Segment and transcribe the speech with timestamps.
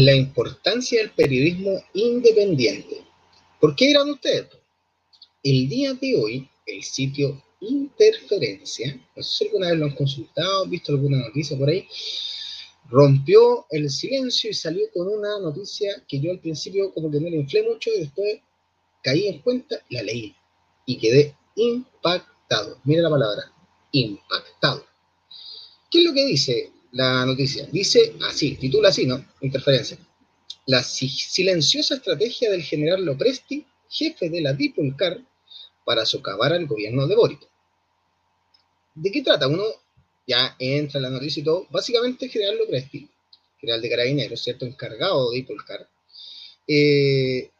[0.00, 3.04] La importancia del periodismo independiente.
[3.60, 4.46] ¿Por qué dirán ustedes?
[5.42, 10.66] El día de hoy, el sitio Interferencia, no sé si alguna vez lo han consultado,
[10.66, 11.84] visto alguna noticia por ahí,
[12.88, 17.28] rompió el silencio y salió con una noticia que yo al principio como que no
[17.28, 18.38] le inflé mucho y después
[19.02, 20.32] caí en cuenta, la leí
[20.86, 22.78] y quedé impactado.
[22.84, 23.52] Mira la palabra,
[23.90, 24.86] impactado.
[25.90, 27.66] ¿Qué es lo que dice la noticia?
[27.70, 29.24] Dice así, titula así, ¿no?
[29.40, 29.98] Interferencia.
[30.66, 35.20] La silenciosa estrategia del general Lopresti, jefe de la Dipolcar,
[35.84, 37.48] para socavar al gobierno de Boric.
[38.94, 39.48] ¿De qué trata?
[39.48, 39.64] Uno
[40.26, 41.66] ya entra en la noticia y todo.
[41.70, 43.08] Básicamente, general Lopresti,
[43.58, 44.66] general de Carabineros, ¿cierto?
[44.66, 45.88] Encargado de Dipolcar,
[46.66, 47.50] eh,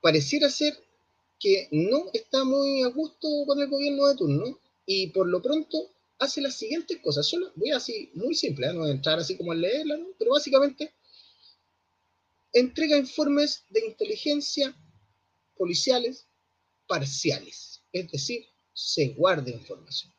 [0.00, 0.78] pareciera ser
[1.40, 5.90] que no está muy a gusto con el gobierno de turno y por lo pronto
[6.18, 7.26] hace las siguientes cosas.
[7.26, 8.72] Solo voy así, muy simple, ¿eh?
[8.72, 10.06] no voy a entrar así como a leerla, ¿no?
[10.18, 10.92] pero básicamente
[12.52, 14.74] entrega informes de inteligencia
[15.56, 16.26] policiales
[16.86, 20.12] parciales, es decir, se guarda información.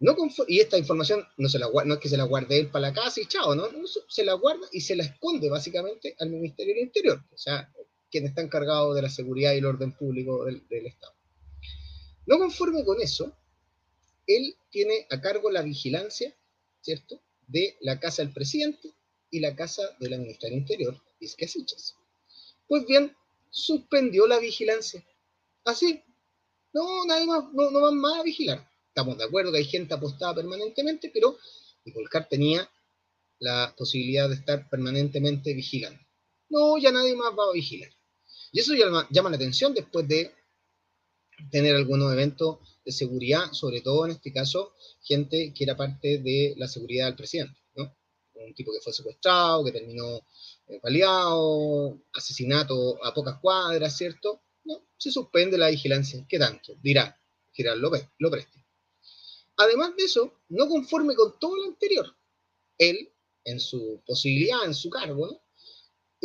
[0.00, 0.16] No
[0.48, 2.92] y esta información no, se la, no es que se la guarde él para la
[2.92, 3.68] casa y chao, ¿no?
[4.08, 7.72] Se la guarda y se la esconde básicamente al Ministerio del Interior, o sea,
[8.10, 11.14] quien está encargado de la seguridad y el orden público del, del Estado.
[12.26, 13.36] No conforme con eso,
[14.26, 16.34] él tiene a cargo la vigilancia,
[16.80, 18.92] ¿cierto?, de la casa del presidente
[19.30, 21.94] y la casa de la ministra del Interior, Isque Sichas.
[22.66, 23.14] Pues bien,
[23.50, 25.04] suspendió la vigilancia.
[25.64, 26.02] Así.
[26.72, 28.68] No, nadie más, no, no van más a vigilar.
[28.88, 31.38] Estamos de acuerdo que hay gente apostada permanentemente, pero
[31.84, 32.68] Nicolcar tenía
[33.38, 36.00] la posibilidad de estar permanentemente vigilando.
[36.48, 37.90] No, ya nadie más va a vigilar.
[38.52, 40.32] Y eso llama, llama la atención después de
[41.50, 46.54] tener algunos eventos de seguridad, sobre todo en este caso, gente que era parte de
[46.56, 47.94] la seguridad del presidente, ¿no?
[48.34, 50.20] Un tipo que fue secuestrado, que terminó
[50.66, 54.42] eh, paliado, asesinato a pocas cuadras, ¿cierto?
[54.64, 56.24] No, se suspende la vigilancia.
[56.28, 56.74] ¿Qué tanto?
[56.82, 57.18] Dirá
[57.52, 58.64] Gerardo López, Lopresti.
[59.56, 62.06] Además de eso, no conforme con todo lo anterior,
[62.78, 63.12] él,
[63.44, 65.44] en su posibilidad, en su cargo, ¿no?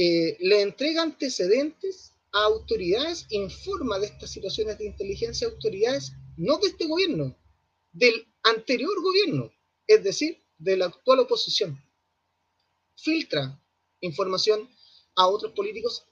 [0.02, 6.58] eh, le entrega antecedentes a autoridades, informa de estas situaciones de inteligencia a autoridades no
[6.58, 7.36] de este gobierno,
[7.92, 9.52] del anterior gobierno,
[9.88, 11.82] es decir, de la actual oposición.
[12.96, 13.62] Filtra
[14.02, 14.70] información
[15.16, 16.06] a otros políticos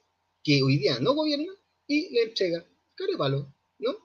[0.44, 1.56] que hoy día no gobiernan
[1.88, 2.66] y le entrega
[3.18, 3.96] palo, ¿no?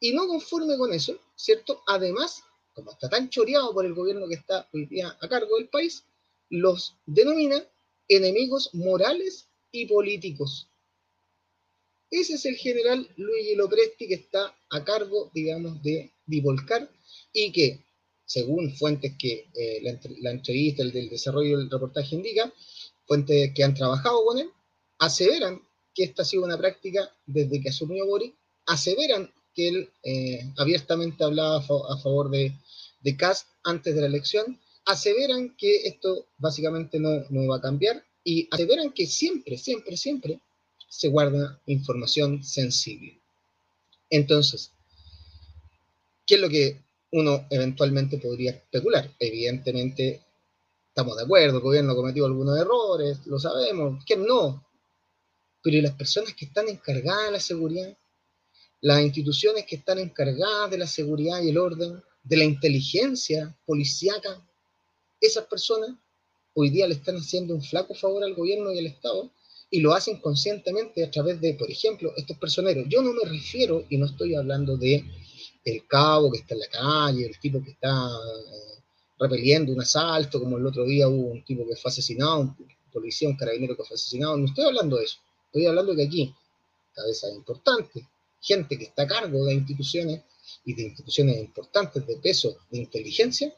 [0.00, 1.82] Y no conforme con eso, ¿cierto?
[1.86, 2.42] Además,
[2.74, 6.04] como está tan choreado por el gobierno que está hoy día a cargo del país,
[6.48, 7.62] los denomina
[8.08, 10.68] enemigos morales y políticos.
[12.10, 16.90] Ese es el general Luigi Lopresti que está a cargo, digamos, de Divolcar
[17.32, 17.84] y que,
[18.24, 19.80] según fuentes que eh,
[20.20, 22.52] la, entrevista, el del desarrollo del reportaje indica,
[23.06, 24.48] fuentes que han trabajado con él,
[24.98, 25.60] aseveran
[25.92, 28.34] que esta ha sido una práctica desde que asumió Boric,
[28.66, 31.62] aseveran que él eh, abiertamente hablaba a,
[31.98, 32.52] favor de,
[33.00, 38.04] de Kass antes de la elección, aseveran que esto básicamente no, no va a cambiar
[38.24, 40.40] y aseveran que siempre, siempre, siempre
[40.96, 43.18] se guarda información sensible.
[44.10, 44.70] Entonces,
[46.24, 49.10] ¿qué es lo que uno eventualmente podría especular?
[49.18, 50.22] Evidentemente,
[50.88, 54.64] estamos de acuerdo, el gobierno ha cometido algunos errores, lo sabemos, que no?
[55.64, 57.96] Pero ¿y las personas que están encargadas de la seguridad?
[58.80, 64.40] Las instituciones que están encargadas de la seguridad y el orden, de la inteligencia policíaca,
[65.20, 65.90] esas personas
[66.54, 69.32] hoy día le están haciendo un flaco favor al gobierno y al Estado
[69.70, 72.86] y lo hacen conscientemente a través de, por ejemplo, estos personeros.
[72.88, 75.04] Yo no me refiero, y no estoy hablando de
[75.64, 78.82] el cabo que está en la calle, el tipo que está eh,
[79.18, 82.56] repeliendo un asalto, como el otro día hubo un tipo que fue asesinado, un
[82.92, 84.36] policía, un carabinero que fue asesinado.
[84.36, 85.18] No estoy hablando de eso.
[85.46, 86.34] Estoy hablando de aquí,
[86.92, 88.06] cabeza importante,
[88.40, 90.22] gente que está a cargo de instituciones
[90.64, 93.54] y de instituciones importantes de peso de inteligencia,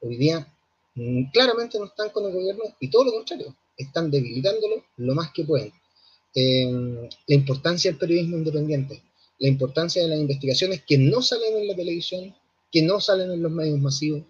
[0.00, 0.46] hoy día
[0.94, 5.32] mm, claramente no están con el gobierno y todo lo contrario, están debilitándolo lo más
[5.32, 5.72] que pueden.
[6.34, 9.02] Eh, la importancia del periodismo independiente,
[9.38, 12.34] la importancia de las investigaciones que no salen en la televisión,
[12.70, 14.22] que no salen en los medios masivos,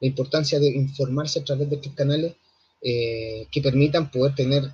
[0.00, 2.34] la importancia de informarse a través de estos canales
[2.82, 4.64] eh, que permitan poder tener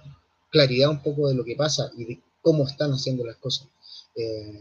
[0.51, 3.69] claridad un poco de lo que pasa y de cómo están haciendo las cosas.
[4.17, 4.61] Eh,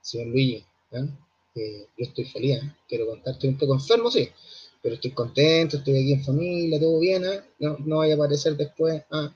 [0.00, 1.06] señor Luigi, ¿eh?
[1.54, 4.28] yo estoy feliz, quiero contarte un poco enfermo, sí,
[4.82, 7.40] pero estoy contento, estoy aquí en familia, todo bien, ¿eh?
[7.60, 9.32] no, no vaya a aparecer después, ah,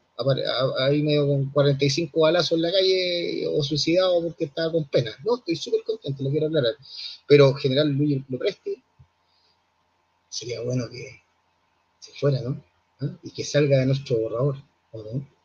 [0.79, 5.13] ahí medio con 45 balazos en la calle o suicidado porque estaba con pena.
[5.25, 6.75] No, estoy súper contento, lo quiero aclarar.
[7.27, 8.83] Pero General Luis preste,
[10.29, 11.23] sería bueno que
[11.99, 12.63] se fuera, ¿no?
[13.01, 13.17] ¿Ah?
[13.23, 14.57] Y que salga de nuestro borrador,
[14.93, 15.36] ¿o no?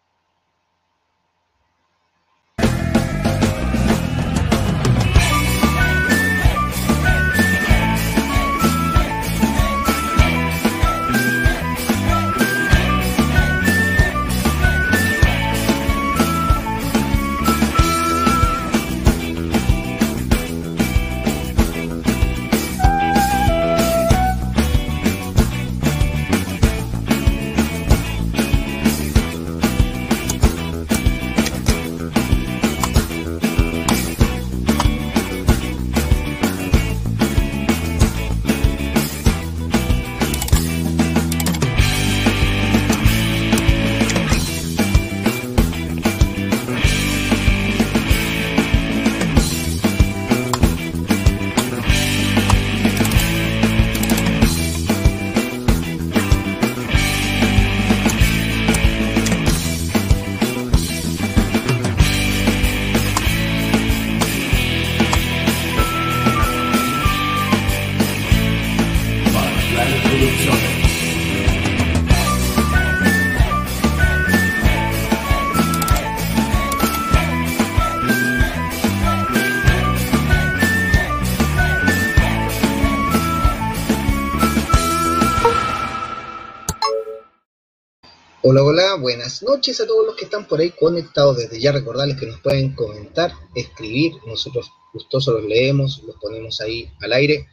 [89.43, 91.38] Noches a todos los que están por ahí conectados.
[91.38, 96.91] Desde ya recordarles que nos pueden comentar, escribir, nosotros gustosos los leemos, los ponemos ahí
[97.01, 97.47] al aire.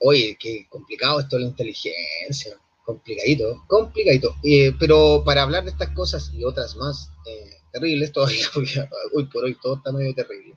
[0.00, 4.36] oye, qué complicado esto de la inteligencia, complicadito, complicadito.
[4.42, 8.48] Eh, pero para hablar de estas cosas y otras más eh, terribles todavía,
[9.14, 10.56] hoy por hoy todo está medio terrible.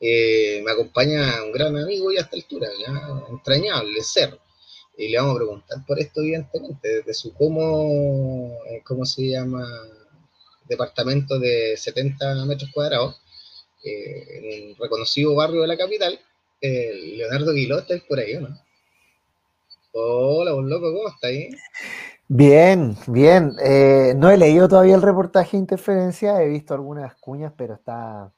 [0.00, 4.38] Eh, me acompaña un gran amigo y a esta altura, ya entrañable, ser
[4.98, 9.64] y le vamos a preguntar por esto, evidentemente, desde su cómo, eh, ¿cómo se llama?
[10.68, 13.22] Departamento de 70 metros cuadrados,
[13.84, 16.18] eh, en un reconocido barrio de la capital.
[16.60, 18.48] Leonardo Guiló está por ahí, ¿no?
[19.92, 21.48] Hola, un loco, ¿cómo está ahí?
[22.26, 23.54] Bien, bien.
[23.64, 28.32] Eh, no he leído todavía el reportaje de interferencia, he visto algunas cuñas, pero está,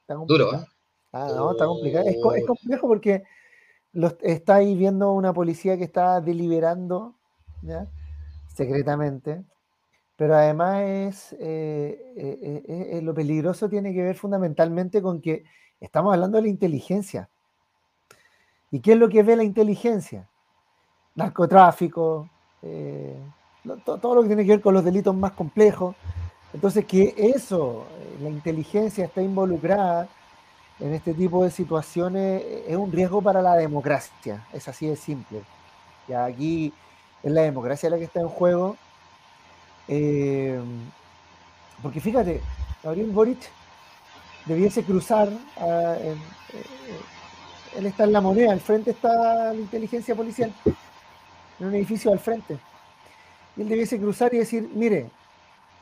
[0.00, 0.50] está complicado.
[0.52, 0.66] Duro,
[1.12, 2.06] Ah, no, está complicado.
[2.08, 3.22] Es, es complejo porque
[4.22, 7.14] está ahí viendo una policía que está deliberando
[8.54, 9.44] secretamente,
[10.16, 12.62] pero además es eh, eh,
[12.92, 15.44] eh, lo peligroso tiene que ver fundamentalmente con que
[15.80, 17.28] estamos hablando de la inteligencia.
[18.70, 20.28] ¿Y qué es lo que ve la inteligencia?
[21.14, 22.28] Narcotráfico,
[23.84, 25.96] todo lo que tiene que ver con los delitos más complejos.
[26.52, 27.86] Entonces, que eso,
[28.20, 30.08] la inteligencia está involucrada
[30.80, 35.42] en este tipo de situaciones es un riesgo para la democracia, es así de simple.
[36.06, 36.72] Y aquí
[37.22, 38.76] es la democracia la que está en juego.
[39.88, 40.60] Eh,
[41.82, 42.40] porque fíjate,
[42.82, 43.50] Gabriel Boric
[44.46, 46.16] debiese cruzar, ah, eh,
[47.76, 50.52] él está en la moneda, al frente está la inteligencia policial,
[51.58, 52.58] en un edificio al frente.
[53.56, 55.10] Y él debiese cruzar y decir, mire,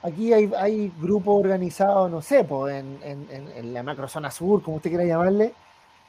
[0.02, 5.52] Aquí hay, grupos organizados, no sé, pues, en, la macrozona sur, como usted quiera llamarle,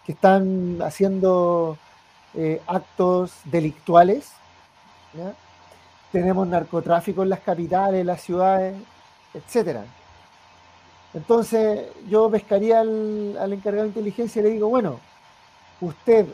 [0.05, 1.77] que están haciendo
[2.35, 4.31] eh, actos delictuales.
[6.11, 8.75] Tenemos narcotráfico en las capitales, las ciudades,
[9.33, 9.79] etc.
[11.13, 14.99] Entonces yo pescaría al encargado de inteligencia y le digo, bueno,
[15.81, 16.27] usted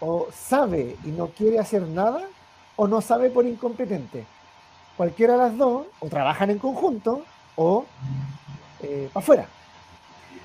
[0.00, 2.26] o sabe y no quiere hacer nada
[2.76, 4.24] o no sabe por incompetente
[4.96, 7.24] cualquiera de las dos, o trabajan en conjunto,
[7.56, 7.84] o
[8.82, 9.46] eh, para afuera.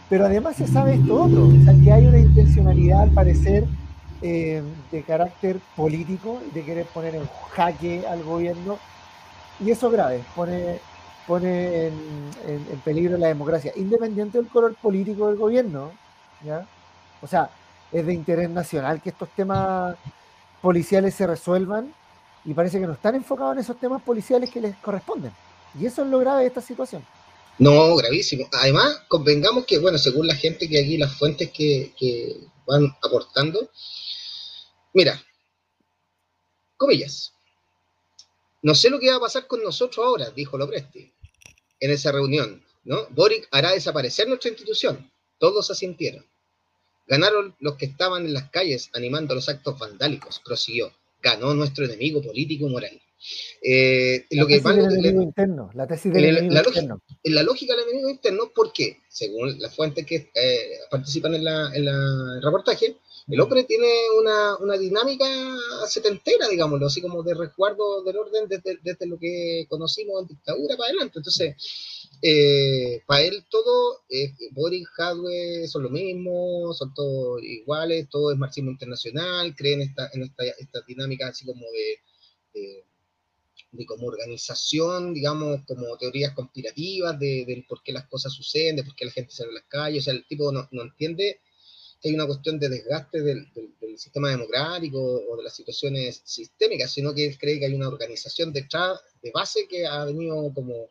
[0.09, 1.49] Pero además se sabe esto otro,
[1.83, 3.65] que hay una intencionalidad, al parecer,
[4.21, 8.77] eh, de carácter político, de querer poner en jaque al gobierno,
[9.59, 10.79] y eso grave, pone,
[11.27, 15.91] pone en, peligro la democracia, independiente del color político del gobierno.
[16.43, 16.65] ¿ya?
[17.21, 17.49] O sea,
[17.91, 19.95] es de interés nacional que estos temas
[20.61, 21.93] policiales se resuelvan
[22.45, 25.33] y parece que no están enfocados en esos temas policiales que les corresponden.
[25.79, 27.05] Y eso es lo grave de esta situación.
[27.57, 28.47] No, gravísimo.
[28.53, 32.37] Además, convengamos que, bueno, según la gente que aquí, las fuentes que,
[32.67, 33.69] van aportando,
[34.93, 35.21] mira,
[36.77, 37.33] comillas,
[38.61, 41.13] no sé lo que va a pasar con nosotros ahora, dijo Lopresti
[41.79, 43.07] en esa reunión, ¿no?
[43.11, 45.11] Boric hará desaparecer nuestra institución.
[45.37, 46.25] Todos asintieron.
[47.05, 50.91] Ganaron los que estaban en las calles animando los actos vandálicos, prosiguió
[51.25, 53.01] ganó nuestro enemigo político moral.
[53.61, 57.01] Eh, la lo tesis que del enemigo interno, la tesis del enemigo la interno.
[57.23, 61.71] en la lógica del enemigo interno, porque según las fuentes que eh, participan en, la,
[61.73, 63.87] en el reportaje, El OPRE tiene
[64.19, 65.25] una, una dinámica
[65.87, 70.77] setentera, digámoslo, así como de resguardo del orden desde, desde lo que conocimos en dictadura
[70.77, 71.17] para adelante.
[71.17, 71.55] Entonces,
[72.21, 78.37] eh, para él todo, eh, Boris, Hadwe son lo mismo, son todos iguales, todo es
[78.37, 82.83] marxismo internacional, creen esta, en esta, esta dinámica así como de,
[83.71, 88.95] de, como organización, digamos, como teorías conspirativas de, por qué las cosas suceden, de por
[88.95, 91.41] qué la gente sale a las calles, o sea, el tipo no, no entiende
[92.09, 97.13] hay una cuestión de desgaste del, del, sistema democrático o de las situaciones sistémicas, sino
[97.13, 100.89] que él cree que hay una organización detrás, de base, que ha venido como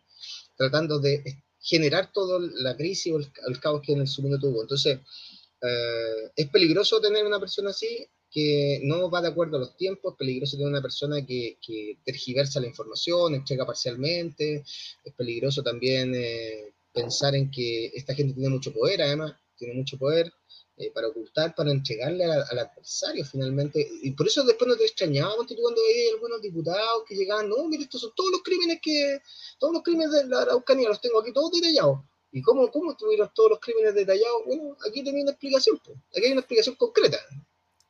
[0.56, 1.23] tratando de
[1.61, 4.62] generar toda la crisis o el, caos que en su mundo tuvo.
[4.62, 5.00] Entonces,
[5.61, 10.12] eh, es peligroso tener una persona así que no va de acuerdo a los tiempos,
[10.12, 14.64] es peligroso tener una persona que, que tergiversa la información, entrega parcialmente,
[15.04, 19.97] es peligroso también eh, pensar en que esta gente tiene mucho poder, además, tiene mucho
[19.99, 20.33] poder,
[20.76, 23.87] eh, para ocultar, para entregarle al adversario finalmente.
[24.02, 27.85] Y por eso después no te extrañábamos cuando veías algunos diputados que llegaban, no, mire,
[27.85, 29.21] estos son todos los crímenes que,
[29.59, 32.00] todos los crímenes de la Araucanía, los tengo aquí todos detallados.
[32.33, 34.43] ¿Y cómo, cómo estuvieron todos los crímenes detallados?
[34.47, 37.19] Bueno, aquí tenía una explicación, aquí hay una explicación concreta.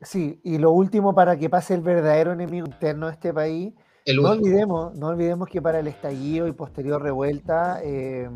[0.01, 3.73] Sí, y lo último para que pase el verdadero enemigo interno de este país,
[4.13, 8.29] no olvidemos, no olvidemos que para el estallido y posterior revuelta, eh,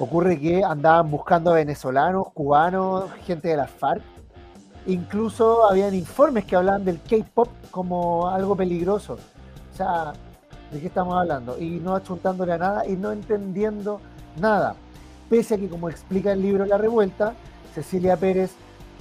[0.00, 4.00] Ocurre que andaban buscando venezolanos, cubanos, gente de las FARC.
[4.86, 9.18] Incluso habían informes que hablaban del K-pop como algo peligroso.
[9.70, 10.14] O sea,
[10.72, 11.58] ¿de qué estamos hablando?
[11.60, 14.00] Y no achuntándole a nada y no entendiendo
[14.40, 14.74] nada.
[15.28, 17.34] Pese a que, como explica el libro La Revuelta,
[17.74, 18.52] Cecilia Pérez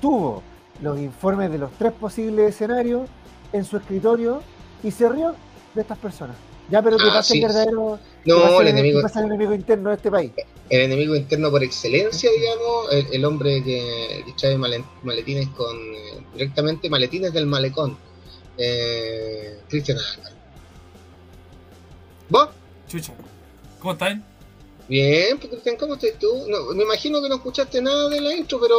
[0.01, 0.43] tuvo
[0.81, 3.07] los informes de los tres posibles escenarios
[3.53, 4.41] en su escritorio
[4.83, 5.33] y se rió
[5.73, 6.48] de estas personas.
[6.71, 7.99] Ya, pero que ah, pasa el verdadero.
[8.25, 8.99] No, el enemigo.
[8.99, 10.31] el enemigo interno de este país?
[10.69, 15.75] El enemigo interno por excelencia, digamos, el, hombre que, trae maletines con.
[15.75, 17.97] Eh, directamente maletines del malecón.
[18.57, 19.97] Eh, Cristian
[22.29, 22.49] ¿Vos?
[22.87, 23.13] Chucha.
[23.79, 24.17] ¿Cómo estás?
[24.87, 26.45] Bien, pues Cristian, ¿cómo estás tú?
[26.47, 28.75] No, me imagino que no escuchaste nada de la intro, pero.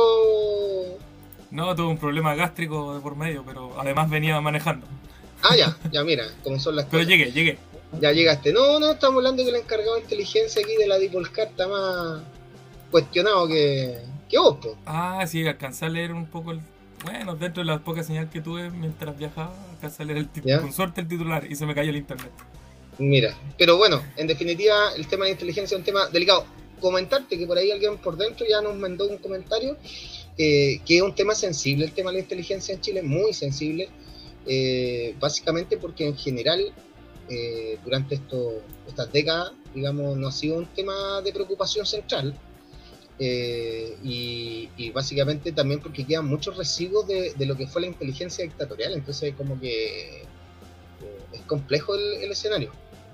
[1.51, 4.87] No, tuve un problema gástrico de por medio, pero además venía manejando.
[5.43, 7.07] Ah, ya, ya, mira, como son las cosas.
[7.07, 7.59] Pero llegué, llegué.
[7.99, 8.53] Ya llegaste.
[8.53, 12.23] No, no, estamos hablando que el encargado de inteligencia aquí de la Dipolcar está más
[12.91, 16.61] cuestionado que, que vos, Ah, sí, alcancé a leer un poco el.
[17.05, 20.61] Bueno, dentro de las pocas señales que tuve mientras viajaba, alcancé a leer el titular,
[20.61, 22.31] con suerte el titular y se me cayó el internet.
[22.99, 26.45] Mira, pero bueno, en definitiva, el tema de inteligencia es un tema delicado.
[26.81, 29.77] Comentarte que por ahí alguien por dentro ya nos mandó un comentario
[30.43, 33.89] eh, que es un tema sensible, el tema de la inteligencia en Chile, muy sensible,
[34.47, 36.73] eh, básicamente porque en general
[37.31, 42.35] eh, durante esto, estas décadas, digamos, no ha sido un tema de preocupación central.
[43.23, 48.95] Eh, y, básicamente también porque quedan muchos residuos de, lo que fue la inteligencia dictatorial,
[48.95, 50.25] entonces como que eh,
[51.33, 52.73] es complejo el, escenario.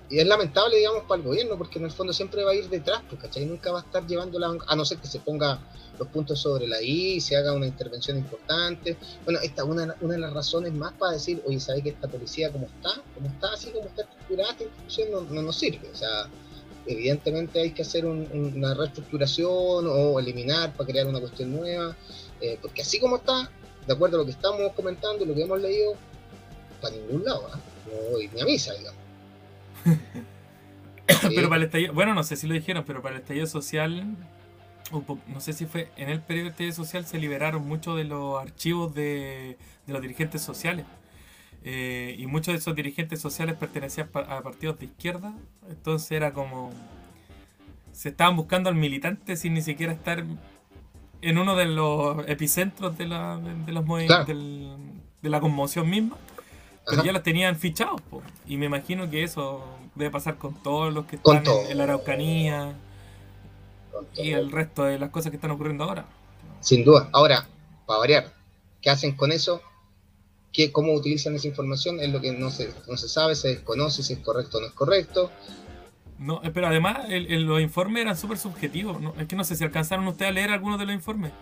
[0.09, 2.69] Y es lamentable, digamos, para el gobierno, porque en el fondo siempre va a ir
[2.69, 3.45] detrás, pues, ¿cachai?
[3.45, 5.59] Nunca va a estar llevándola, a no ser que se ponga
[5.99, 8.97] los puntos sobre la I y se haga una intervención importante.
[9.25, 12.07] Bueno, esta es una, una de las razones más para decir, oye, ¿sabes que esta
[12.07, 13.03] policía como está?
[13.15, 15.91] Como está así, como está estructurada esta institución, no, no nos sirve.
[15.93, 16.29] O sea,
[16.87, 21.97] evidentemente hay que hacer una reestructuración o eliminar para crear una cuestión nueva,
[22.41, 23.51] eh, porque así como está,
[23.87, 25.95] de acuerdo a lo que estamos comentando, lo que hemos leído,
[26.81, 27.59] para ningún lado, ¿eh?
[27.87, 29.06] no voy ni a misa, digamos.
[31.35, 34.17] pero para el estallido, bueno, no sé si lo dijeron, pero para el estallido social
[34.93, 38.95] no sé si fue en el periodo de social, se liberaron muchos de los archivos
[38.95, 40.87] de, los dirigentes sociales.
[41.65, 45.35] Eh, y muchos de esos dirigentes sociales pertenecían a partidos de izquierda.
[45.69, 46.73] Entonces era como.
[47.93, 50.25] Se estaban buscando al militante sin ni siquiera estar
[51.23, 56.17] en uno de los epicentros de la, de, los de la conmoción misma.
[56.87, 58.01] Pero ya los tenían fichados.
[58.47, 59.65] Y me imagino que eso
[59.95, 62.75] debe pasar con todos los que están en la Araucanía
[64.15, 66.07] y el resto de las cosas que están ocurriendo ahora.
[66.61, 67.09] Sin duda.
[67.13, 67.47] Ahora,
[67.87, 68.33] para variar,
[68.81, 69.63] ¿qué hacen con eso?
[70.53, 72.01] ¿Qué, ¿Cómo utilizan esa información?
[72.01, 74.67] Es lo que no se, no se sabe, se desconoce si es correcto o no
[74.69, 75.31] es correcto.
[76.19, 78.97] No, eh, pero además los informes eran súper subjetivos.
[79.19, 81.33] Es que no sé si alcanzaron ustedes a leer algunos de los informes.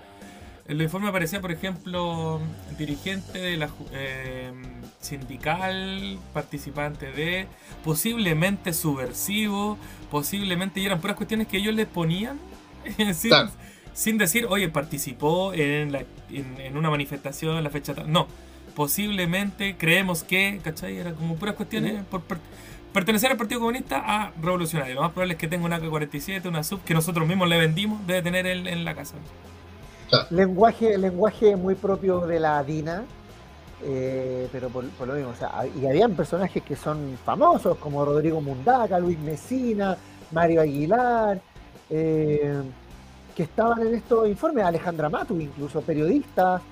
[0.66, 2.40] En los informes aparecía, por ejemplo,
[2.78, 4.50] dirigente de la eh,
[4.98, 7.46] sindical, participante de,
[7.84, 9.76] posiblemente subversivo,
[10.10, 12.38] posiblemente, y eran puras cuestiones que ellos les ponían
[13.14, 13.32] sin,
[13.92, 18.10] sin decir, oye, participó en, la, en, una manifestación en la fecha tal.
[18.10, 18.26] No,
[18.74, 20.96] posiblemente creemos que, ¿cachai?
[20.96, 22.22] Era como puras cuestiones por
[22.94, 24.94] pertenecer al Partido Comunista a revolucionario.
[24.94, 28.06] Lo más probable es que tenga una AK-47, una sub que nosotros mismos le vendimos,
[28.06, 29.16] debe tener él en la casa.
[30.30, 33.04] Lenguaje, lenguaje muy propio de la DINA,
[33.82, 35.32] eh, pero por, lo mismo,
[35.80, 39.96] y habían personajes que son famosos, como Rodrigo Mundaca, Luis Mesina,
[40.30, 41.40] Mario Aguilar,
[41.90, 42.62] eh,
[43.34, 46.62] que estaban en estos informes, Alejandra Matu, incluso periodistas,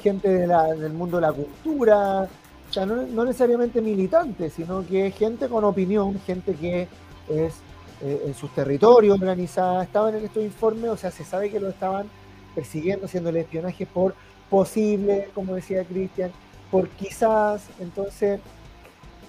[0.00, 2.28] gente del mundo de la cultura,
[2.68, 6.82] o sea, no, necesariamente militantes, sino que gente con opinión, gente que
[7.28, 7.54] es
[8.00, 11.68] eh, en sus territorios organizada, estaban en estos informes, o sea, se sabe que lo
[11.68, 12.06] estaban
[12.54, 14.14] persiguiendo, haciéndole espionaje por
[14.48, 16.32] posible, como decía Cristian,
[16.70, 18.40] por quizás, entonces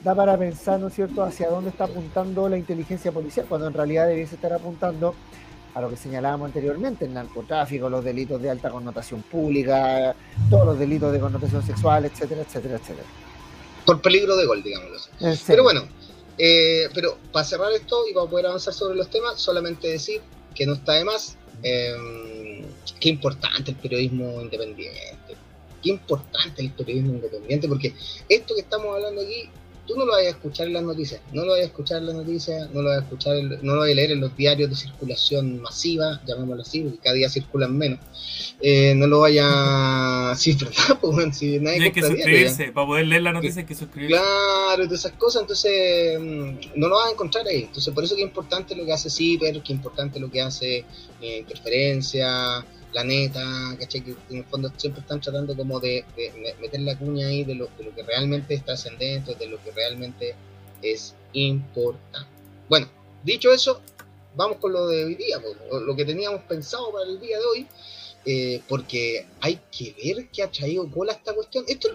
[0.03, 3.73] da para pensar, ¿no es cierto?, hacia dónde está apuntando la inteligencia policial, cuando en
[3.73, 5.13] realidad debiese estar apuntando
[5.73, 10.15] a lo que señalábamos anteriormente, el narcotráfico, los delitos de alta connotación pública,
[10.49, 13.07] todos los delitos de connotación sexual, etcétera, etcétera, etcétera.
[13.85, 15.43] Por peligro de gol, digámoslo así.
[15.47, 15.83] Pero bueno,
[16.37, 20.21] eh, pero para cerrar esto y para poder avanzar sobre los temas, solamente decir
[20.55, 21.93] que no está de más, eh,
[22.99, 25.35] qué importante el periodismo independiente,
[25.81, 27.93] qué importante el periodismo independiente, porque
[28.29, 29.49] esto que estamos hablando aquí
[29.87, 32.05] tú no lo vayas a escuchar en las noticias, no lo vayas a escuchar en
[32.07, 34.69] las noticias, no lo vayas a escuchar, no lo vayas a leer en los diarios
[34.69, 37.99] de circulación masiva, llamémoslo así, porque cada día circulan menos.
[38.61, 40.97] Eh, no lo vaya Sí, ¿verdad?
[41.01, 44.15] Pues, si nadie hay que suscribirse, para poder leer la noticia hay que suscribirse.
[44.15, 47.63] Claro, de esas cosas, entonces mm, no lo vas a encontrar ahí.
[47.63, 50.41] Entonces, por eso que es importante lo que hace Ciber, que es importante lo que
[50.41, 50.85] hace
[51.21, 53.41] eh, Interferencia la neta,
[53.79, 54.01] ¿cachai?
[54.01, 56.05] Que en el fondo siempre están tratando como de,
[56.59, 59.71] meter la cuña ahí de lo, de lo que realmente es trascendente, de lo que
[59.71, 60.35] realmente
[60.81, 62.29] es importante.
[62.69, 62.87] Bueno,
[63.23, 63.81] dicho eso,
[64.35, 67.67] vamos con lo de hoy día, lo que teníamos pensado para el día de hoy,
[68.23, 71.65] eh, porque hay que ver qué ha traído cola esta cuestión.
[71.67, 71.89] Esto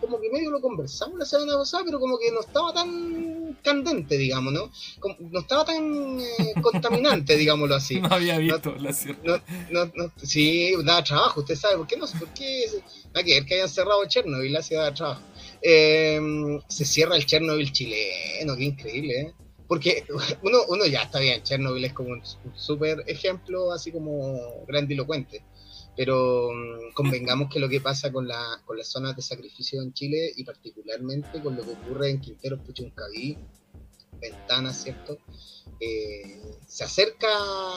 [0.00, 4.16] como que medio lo conversamos la semana pasada, pero como que no estaba tan candente,
[4.16, 4.70] digamos, ¿no?
[5.18, 8.00] no estaba tan eh, contaminante, digámoslo así.
[8.00, 9.42] No había visto la cierta.
[9.70, 12.06] No, no, sí, daba trabajo, usted sabe, ¿por qué no?
[12.06, 12.66] ¿Por qué?
[13.14, 15.22] Hay que ver que hayan cerrado Chernobyl, la ciudad de trabajo.
[15.60, 19.34] Em, se cierra el Chernobyl chileno, qué increíble, ¿eh?
[19.66, 20.04] Porque
[20.42, 25.42] uno, uno ya está bien, Chernobyl es como un, un súper ejemplo, así como grandilocuente
[25.96, 29.92] pero mm, convengamos que lo que pasa con, la, con las zonas de sacrificio en
[29.92, 33.38] Chile y particularmente con lo que ocurre en Quintero, Puchuncaví,
[34.20, 35.18] Ventanas, ¿cierto?
[35.80, 37.28] Eh, se acerca,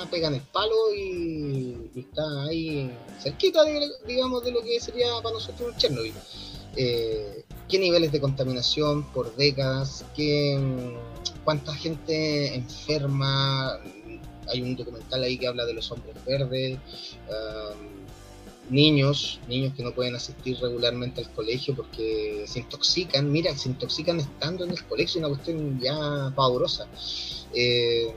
[0.09, 3.61] pegan el palo y, está ahí cerquita,
[4.05, 6.13] digamos, de lo que sería para nosotros un Chernobyl.
[6.75, 13.79] Eh, qué niveles de contaminación por décadas, qué, mm, cuánta gente enferma.
[14.49, 16.77] Hay un documental ahí que habla de los hombres verdes.
[17.29, 18.06] Um,
[18.69, 24.19] niños, niños que no pueden asistir regularmente al colegio porque se intoxican, mira, se intoxican
[24.19, 26.87] estando en el colegio, una cuestión ya pavorosa.
[27.53, 28.13] Eh,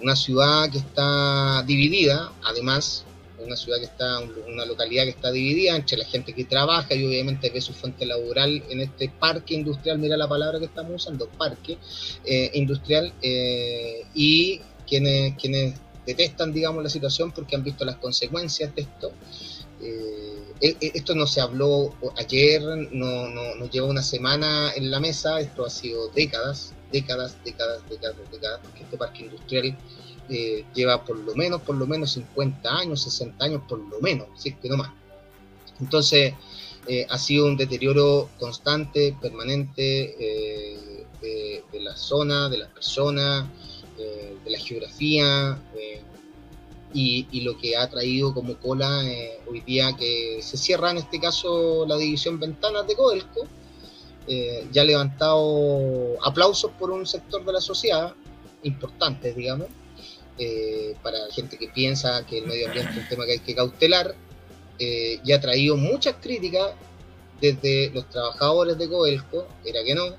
[0.00, 3.04] una ciudad que está dividida, además,
[3.44, 7.04] una ciudad que está, una localidad que está dividida entre la gente que trabaja y
[7.04, 11.28] obviamente ve su fuente laboral en este parque industrial, mira la palabra que estamos usando,
[11.28, 11.78] parque
[12.24, 15.74] eh, industrial, eh, y quienes, quienes
[16.06, 19.12] detestan, digamos, la situación porque han visto las consecuencias de esto.
[19.80, 22.62] Eh, e, e, esto no se habló ayer,
[22.92, 28.16] no, no, lleva una semana en la mesa, esto ha sido décadas, décadas, décadas, décadas,
[28.30, 29.76] décadas, porque este parque industrial
[30.28, 34.28] eh, lleva por lo menos, por lo menos 50 años, 60 años, por lo menos,
[34.44, 34.90] es que no más.
[35.80, 36.34] Entonces,
[36.86, 39.82] eh, ha sido un deterioro constante, permanente
[41.22, 43.46] de, de, la zona, de las personas,
[44.44, 46.02] de la geografía eh,
[46.94, 51.18] y, lo que ha traído como cola eh, hoy día que se cierra en este
[51.18, 53.46] caso la división Ventanas de Codelco,
[54.26, 58.14] eh, ya ha levantado aplausos por un sector de la sociedad
[58.62, 59.68] importantes, digamos,
[61.02, 64.14] para gente que piensa que el medio ambiente es un tema que hay que cautelar,
[64.78, 66.72] y ha traído muchas críticas
[67.40, 70.16] desde los trabajadores de Codelco, era que no,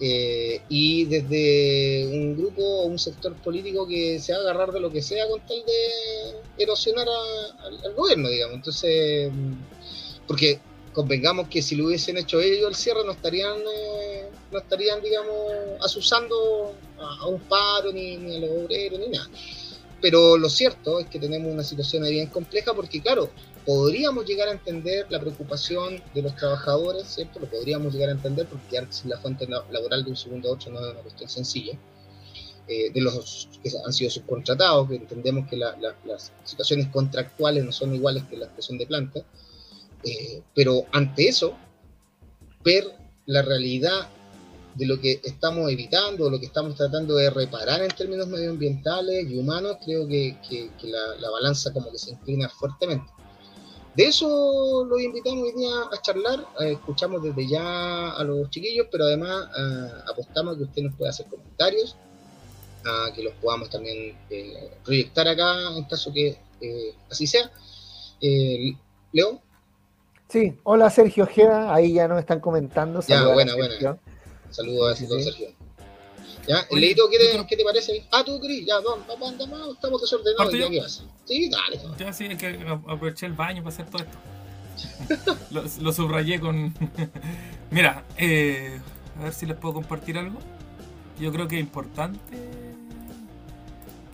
[0.00, 4.80] eh, y desde un grupo o un sector político que se va a agarrar de
[4.80, 7.06] lo que sea con tal de erosionar
[7.84, 8.56] al gobierno, digamos.
[8.56, 9.30] Entonces,
[10.26, 10.60] porque
[10.92, 15.34] convengamos que si lo hubiesen hecho ellos el cierre no estarían, eh, no estarían digamos,
[15.80, 19.28] asusando a, un paro, ni, ni a los obreros, ni nada.
[20.00, 23.30] Pero lo cierto es que tenemos una situación ahí bien compleja porque, claro,
[23.68, 27.38] podríamos llegar a entender la preocupación de los trabajadores, ¿cierto?
[27.38, 30.52] Lo podríamos llegar a entender porque quedarse sin la fuente laboral de un segundo a
[30.52, 31.78] otro no es una cuestión sencilla.
[32.66, 37.94] Eh, de los que han sido subcontratados, que entendemos que las situaciones contractuales no son
[37.94, 39.20] iguales que las que son de planta,
[40.02, 41.54] eh, pero ante eso,
[42.64, 42.86] ver
[43.26, 44.08] la realidad
[44.76, 49.38] de lo que estamos evitando, lo que estamos tratando de reparar en términos medioambientales y
[49.38, 50.38] humanos, creo que,
[50.84, 53.17] la, balanza como que se inclina fuertemente.
[53.98, 56.46] De eso los invitamos hoy día a charlar.
[56.60, 60.94] Eh, escuchamos desde ya a los chiquillos, pero además eh, apostamos a que usted nos
[60.94, 61.96] pueda hacer comentarios,
[62.84, 66.38] a que los podamos también eh, proyectar acá en caso que
[67.10, 67.50] así sea.
[69.12, 69.42] Leo.
[70.28, 73.00] Sí, hola Sergio Ojeda, ahí ya nos están comentando.
[73.00, 73.98] Ya, buena, buena.
[74.50, 75.57] Saludos a Sergio.
[76.48, 76.66] ¿Ya?
[76.70, 78.06] Leito, ¿qué te, ¿qué te, parece?
[78.10, 80.54] Ah, tú, Cris, ya, vamos, vamos, vamos, estamos desordenados.
[80.54, 81.04] ¿Ya qué pasa?
[81.26, 81.80] Sí, dale.
[81.98, 85.36] Ya sí, es que aproveché el baño para hacer todo esto.
[85.50, 86.74] lo, lo, subrayé con.
[87.70, 88.80] Mira, eh,
[89.20, 90.38] a ver si les puedo compartir algo.
[91.20, 92.18] Yo creo que es importante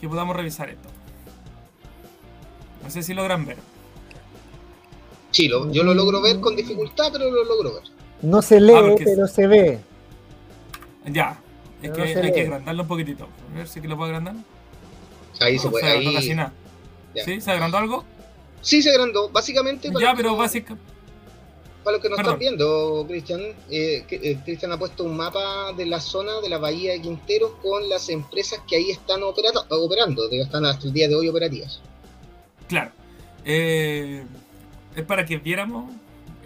[0.00, 0.88] que podamos revisar esto.
[2.82, 3.58] No sé si logran ver.
[5.30, 7.84] Sí, lo, yo lo logro ver con dificultad, pero lo logro ver.
[8.22, 9.78] No se lee, ah, pero se ve.
[11.06, 11.38] Ya,
[11.86, 13.28] es que hay que agrandarlo un poquitito.
[13.52, 14.34] A ver si que lo puedo agrandar.
[15.40, 15.86] Ahí se puede.
[15.86, 16.14] ahí...
[16.14, 16.52] casi nada.
[17.24, 17.40] ¿Sí?
[17.40, 18.04] ¿Se agrandó algo?
[18.60, 19.28] Sí, se agrandó.
[19.30, 19.90] Básicamente.
[20.00, 20.94] ya, pero básicamente.
[21.84, 25.84] Para los que no están viendo, Cristian, eh, eh, Cristian ha puesto un mapa de
[25.84, 30.30] la zona de la bahía de Quinteros con las empresas que ahí están operando, operando
[30.30, 31.82] están hasta el día de hoy operativas.
[32.68, 32.90] Claro.
[33.44, 34.24] Eh,
[34.96, 35.92] es para que viéramos,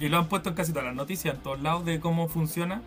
[0.01, 2.83] y lo han puesto en casi todas las noticias, en todos lados, de cómo funciona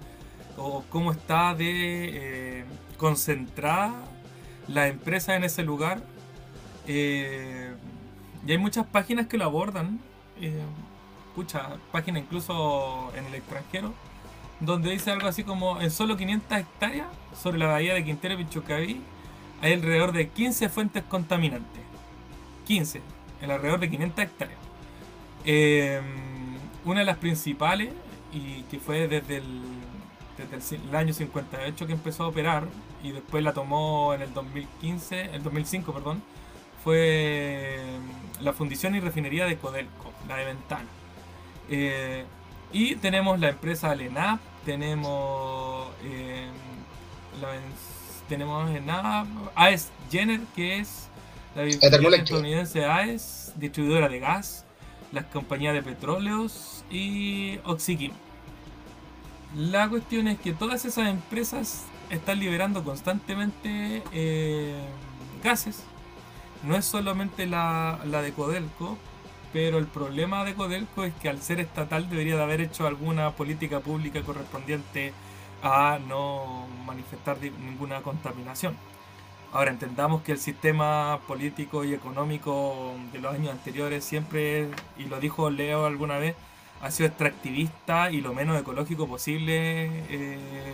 [0.57, 2.65] o cómo está de eh,
[2.97, 3.93] concentrada
[4.67, 6.01] la empresa en ese lugar.
[6.87, 7.73] Eh,
[8.45, 9.99] y hay muchas páginas que lo abordan.
[10.39, 10.61] Eh,
[11.91, 13.93] páginas incluso en el extranjero,
[14.59, 17.07] donde dice algo así como en solo 500 hectáreas
[17.41, 19.01] sobre la bahía de Quintero Pichucaví
[19.61, 21.81] hay alrededor de 15 fuentes contaminantes.
[22.65, 23.01] 15,
[23.41, 24.59] en alrededor de 500 hectáreas.
[25.45, 26.01] Eh,
[26.83, 27.93] una de las principales,
[28.33, 29.61] y que fue desde el
[30.49, 32.67] desde el, año 58 que empezó a operar
[33.03, 36.23] y después la tomó en el 2015, el 2005, perdón,
[36.83, 37.79] fue
[38.39, 40.87] mm, la fundición y refinería de Codelco, la de Ventana.
[41.69, 42.25] Eh,
[42.73, 46.47] y tenemos la empresa Lenap, tenemos eh,
[47.41, 47.49] la,
[48.29, 51.09] tenemos AES AES Jenner, que es
[51.55, 54.65] la estadounidense AES, distribuidora de gas,
[55.11, 58.11] las compañías de petróleos y Oxychem.
[59.55, 64.79] La cuestión es que todas esas empresas están liberando constantemente eh,
[65.43, 65.83] gases.
[66.63, 68.97] No es solamente la, de Codelco,
[69.51, 73.31] pero el problema de Codelco es que al ser estatal debería de haber hecho alguna
[73.31, 75.11] política pública correspondiente
[75.63, 78.77] a no manifestar ninguna contaminación.
[79.51, 85.19] Ahora entendamos que el sistema político y económico de los años anteriores siempre, y lo
[85.19, 86.35] dijo Leo alguna vez,
[86.81, 90.73] ha sido extractivista y lo menos ecológico posible eh,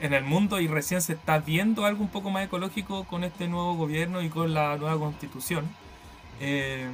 [0.00, 3.46] en el mundo y recién se está viendo algo un poco más ecológico con este
[3.46, 5.68] nuevo gobierno y con la nueva constitución.
[6.40, 6.88] Eh,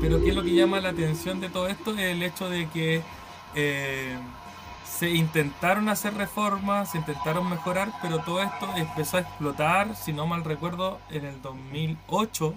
[0.00, 1.92] pero ¿qué es lo que llama la atención de todo esto?
[1.92, 3.02] Es el hecho de que
[3.54, 4.16] eh,
[4.84, 10.26] se intentaron hacer reformas, se intentaron mejorar, pero todo esto empezó a explotar, si no
[10.26, 12.54] mal recuerdo, en el 2008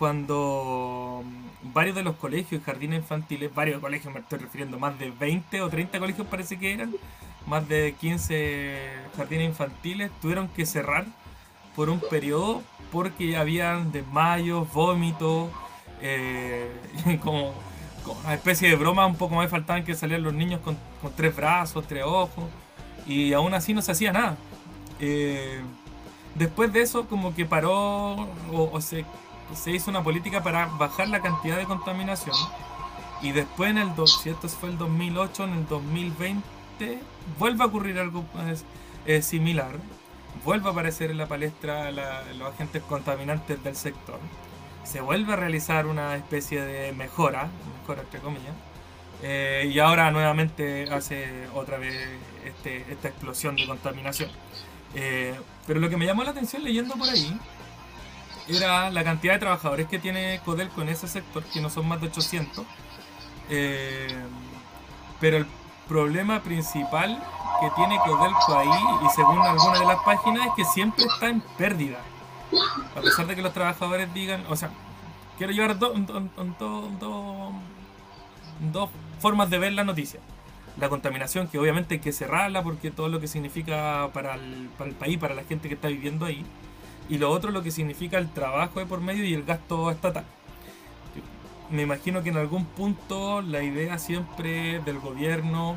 [0.00, 5.10] cuando mm, varios de los colegios jardines infantiles, varios colegios me estoy refiriendo, más de
[5.10, 6.94] 20 o 30 colegios parece que eran,
[7.46, 8.78] más de 15
[9.14, 11.04] jardines infantiles, tuvieron que cerrar
[11.76, 15.50] por un periodo porque habían desmayos, vómitos,
[16.00, 16.72] eh,
[17.22, 17.52] como,
[18.24, 20.78] una especie de broma, un poco más faltaban que salieran los niños con,
[21.14, 22.44] tres brazos, tres ojos,
[23.06, 24.38] y aún así no se hacía nada.
[24.98, 25.60] Eh,
[26.36, 29.04] después de eso como que paró o se
[29.54, 32.36] se hizo una política para bajar la cantidad de contaminación.
[33.22, 36.98] Y después en el, si esto fue el 2008, en el 2020
[37.38, 38.24] vuelve a ocurrir algo
[39.06, 39.72] eh, similar.
[40.44, 44.18] Vuelve a aparecer en la palestra los agentes contaminantes del sector.
[44.84, 47.48] Se vuelve a realizar una especie de mejora,
[47.80, 48.54] mejora entre.
[49.22, 51.94] Eh, y ahora nuevamente hace otra vez
[52.44, 54.30] este, esta explosión de contaminación.
[54.94, 57.38] Eh, pero lo que me llamó la atención leyendo por ahí
[58.56, 62.00] era la cantidad de trabajadores que tiene Codelco en ese sector, que no son más
[62.00, 62.64] de 800.
[63.48, 64.08] Eh,
[65.20, 65.46] pero el
[65.88, 67.22] problema principal
[67.60, 68.68] que tiene Codelco ahí,
[69.04, 71.98] y según algunas de las páginas, es que siempre está en pérdida.
[72.96, 74.70] A pesar de que los trabajadores digan, o sea,
[75.38, 75.92] quiero llevar dos
[79.20, 80.20] formas de ver la noticia.
[80.78, 85.18] La contaminación, que obviamente hay que cerrarla porque todo lo que significa para el país,
[85.18, 86.46] para la gente que está viviendo ahí
[87.10, 90.24] y lo otro lo que significa el trabajo de por medio y el gasto estatal.
[91.68, 95.76] Me imagino que en algún punto la idea siempre del gobierno,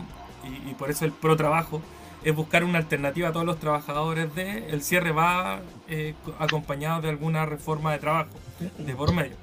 [0.68, 1.82] y, por eso el pro trabajo,
[2.24, 7.10] es buscar una alternativa a todos los trabajadores de el cierre va eh, acompañado de
[7.10, 8.32] alguna reforma de trabajo
[8.78, 9.36] de por medio.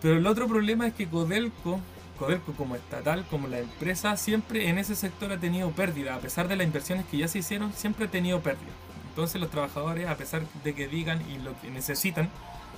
[0.00, 1.80] Pero el otro problema es que Codelco,
[2.18, 6.14] Codelco como estatal, como la empresa, siempre en ese sector ha tenido pérdida.
[6.14, 8.70] A pesar de las inversiones que ya se hicieron, siempre ha tenido pérdida.
[9.10, 12.30] Entonces los trabajadores, a pesar de que digan y lo que necesitan,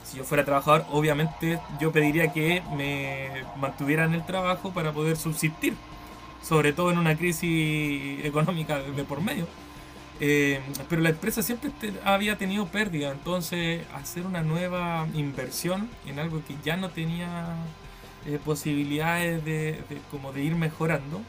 [0.05, 5.75] si yo fuera trabajador, obviamente yo pediría que me mantuvieran el trabajo para poder subsistir,
[6.43, 9.47] sobre todo en una crisis económica de por medio.
[10.21, 11.71] Eh, pero la empresa siempre
[12.05, 17.57] había tenido pérdida, entonces hacer una nueva inversión en algo que ya no tenía
[18.27, 21.21] eh, posibilidades de, como de ir mejorando,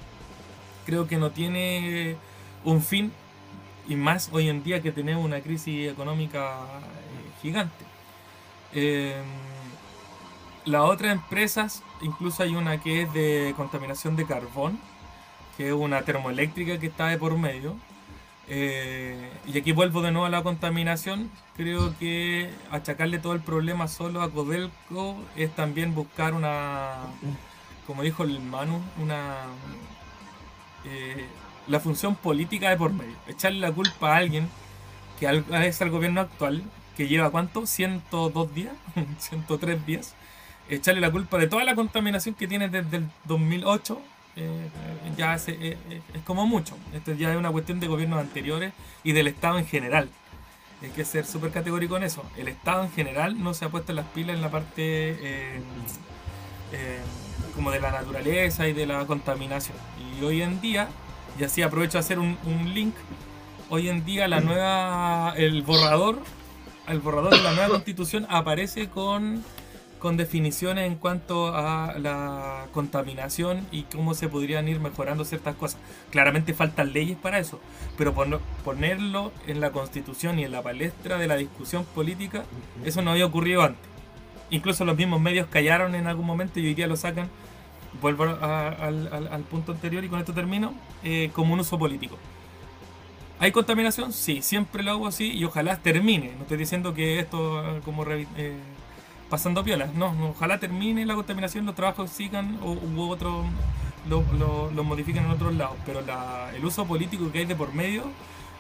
[0.86, 2.16] creo que no tiene
[2.64, 3.12] un fin
[3.88, 7.86] y más hoy en día que tenemos una crisis económica eh, gigante.
[8.74, 9.24] Em,
[10.66, 14.80] las otras empresas, incluso hay una que es de contaminación de carbón,
[15.58, 17.76] que es una termoeléctrica que está de por medio.
[18.48, 21.30] Eh, y aquí vuelvo de nuevo a la contaminación.
[21.56, 26.96] Creo que achacarle todo el problema solo a Codelco es también buscar una,
[27.88, 29.46] como dijo el Manu, una
[30.86, 31.28] eh,
[31.68, 33.16] la función política de por medio.
[33.28, 34.50] Echarle la culpa a alguien
[35.20, 36.64] que es el gobierno actual
[36.96, 38.74] que lleva cuánto, 102 días,
[39.20, 40.16] 103 días,
[40.70, 44.02] echarle la culpa de toda la contaminación que tiene desde el 2008,
[44.36, 44.70] eh,
[45.18, 46.76] ya eh, eh, es como mucho.
[46.94, 48.74] Esto ya es una cuestión de gobiernos anteriores
[49.04, 50.10] y del Estado en general.
[50.82, 52.24] Hay que ser súper categórico en eso.
[52.38, 55.62] El Estado en general no se ha puesto las pilas en la parte
[57.56, 59.78] como de la naturaleza y de la contaminación.
[60.18, 60.90] Y hoy en día,
[61.40, 62.94] y así aprovecho a hacer un, un link,
[63.70, 66.20] hoy en día la nueva, el borrador
[66.88, 69.44] el borrador de la nueva constitución aparece con,
[70.00, 75.80] con definiciones en cuanto a la contaminación y cómo se podrían ir mejorando ciertas cosas.
[76.12, 77.60] Claramente faltan leyes para eso,
[77.98, 78.14] pero
[78.64, 82.44] ponerlo en la constitución y en la palestra de la discusión política,
[82.84, 83.82] eso no había ocurrido antes.
[84.50, 87.30] Incluso los mismos medios callaron en algún momento y hoy día lo sacan,
[88.02, 92.18] vuelvo al, punto anterior y con esto termino, eh, como un uso político.
[93.40, 94.14] ¿Hay contaminación?
[94.14, 96.32] Sí, siempre lo hago así y ojalá termine.
[96.38, 98.56] No estoy diciendo que esto como eh,
[99.30, 103.44] pasando piolas, no, ojalá termine la contaminación, los trabajos sigan o u otro
[104.08, 104.24] lo,
[104.72, 105.76] lo, modifiquen en otros lados.
[105.86, 106.02] Pero
[106.56, 108.04] el uso político que hay de por medio,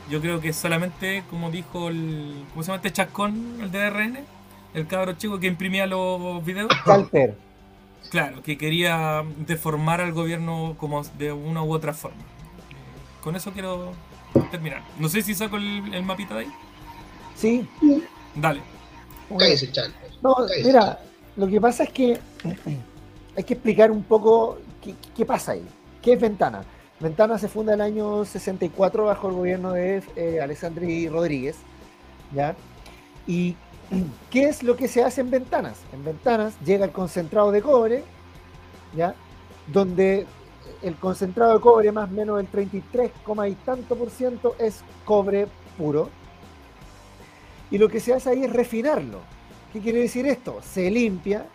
[0.09, 4.19] yo creo que solamente, como dijo el, ¿cómo se llama este chascón, el DRN?
[4.73, 6.69] El cabro chico que imprimía los videos.
[6.83, 7.37] Calper.
[8.13, 12.21] Claro, que quería deformar al gobierno como de una u otra forma.
[13.23, 13.91] Con eso quiero
[14.51, 14.83] terminar.
[14.99, 16.51] No sé si saco el, mapita de ahí.
[17.35, 17.67] Sí.
[18.35, 18.61] Dale.
[19.35, 19.71] Cállese,
[20.21, 20.99] No, mira,
[21.35, 22.19] lo que pasa es que
[23.35, 24.59] hay que explicar un poco
[25.15, 25.65] qué, pasa ahí.
[25.99, 26.63] ¿Qué es Ventana?
[26.99, 31.55] Ventana se funda en el año 64 bajo el gobierno de eh, Alessandri Rodríguez.
[32.31, 32.55] ¿ya?
[33.25, 33.55] ¿Y
[34.29, 35.79] qué es lo que se hace en Ventanas?
[35.93, 38.03] En Ventanas llega el concentrado de cobre,
[38.95, 39.15] ¿ya?
[39.67, 40.25] donde
[40.81, 43.11] el concentrado de cobre, más o menos el 33,
[43.49, 46.09] y tanto por ciento, es cobre puro.
[47.71, 49.19] Y lo que se hace ahí es refinarlo.
[49.71, 50.59] ¿Qué quiere decir esto?
[50.61, 51.45] Se limpia,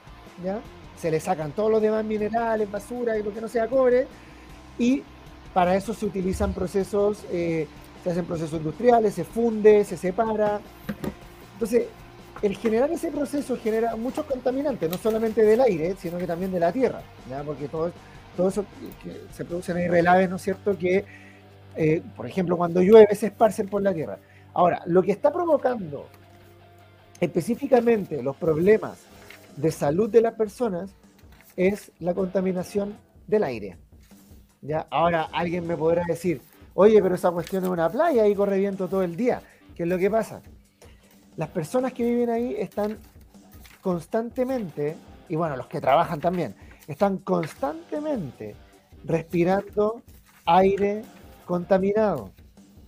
[0.43, 0.61] ¿ya?
[1.01, 4.07] se le sacan todos los demás minerales, basura y lo que no sea cobre,
[4.79, 5.03] y
[5.55, 7.67] para eso se utilizan procesos, eh,
[8.03, 10.61] se hacen procesos industriales, se funde, se separa.
[11.55, 11.87] Entonces,
[12.43, 16.61] el generar ese proceso genera muchos contaminantes, no solamente del aire, sino que también de
[16.61, 17.43] la tierra, ¿ya?
[17.43, 17.91] porque todo,
[18.49, 18.65] eso
[19.03, 20.79] que se producen ahí relaves, ¿no es cierto?
[20.79, 21.05] Que,
[21.77, 24.19] eh, por ejemplo, cuando llueve se esparcen por la tierra.
[24.55, 26.07] Ahora, lo que está provocando
[27.21, 28.99] específicamente los problemas
[29.57, 30.91] de salud de las personas
[31.57, 32.97] es la contaminación
[33.27, 33.77] del aire.
[34.63, 34.87] ¿Ya?
[34.91, 36.41] Ahora alguien me podrá decir,
[36.75, 39.43] oye, pero esa cuestión es una playa y corre viento todo el día.
[39.75, 40.41] ¿Qué es lo que pasa?
[41.39, 42.99] Las personas que viven ahí están
[43.81, 44.97] constantemente,
[45.29, 46.57] y bueno, los que trabajan también,
[46.89, 48.57] están constantemente
[49.05, 50.03] respirando
[50.47, 51.05] aire
[51.47, 52.33] contaminado,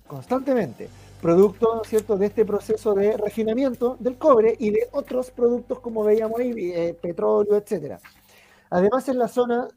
[0.08, 0.88] constantemente,
[1.22, 2.16] producto ¿cierto?
[2.16, 6.98] de este proceso de refinamiento del cobre y de otros productos como veíamos ahí, eh,
[7.00, 8.00] petróleo, etc.
[8.68, 9.68] Además, en la zona,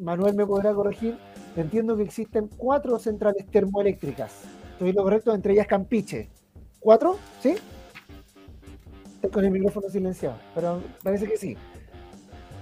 [0.00, 1.18] Manuel me podrá corregir,
[1.54, 4.32] entiendo que existen cuatro centrales termoeléctricas.
[4.72, 5.34] ¿Estoy lo correcto?
[5.34, 6.30] Entre ellas Campiche.
[6.80, 7.18] ¿Cuatro?
[7.42, 7.56] ¿Sí?
[9.22, 11.56] Estoy con el micrófono silenciado, pero parece que sí.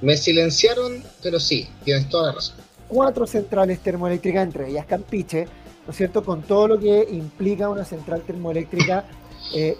[0.02, 2.56] Me silenciaron, pero sí, tienes toda la razón.
[2.86, 5.46] Cuatro centrales termoeléctricas, entre ellas Campiche,
[5.86, 6.22] ¿no es cierto?
[6.22, 9.06] Con todo lo que implica una central termoeléctrica
[9.54, 9.78] eh,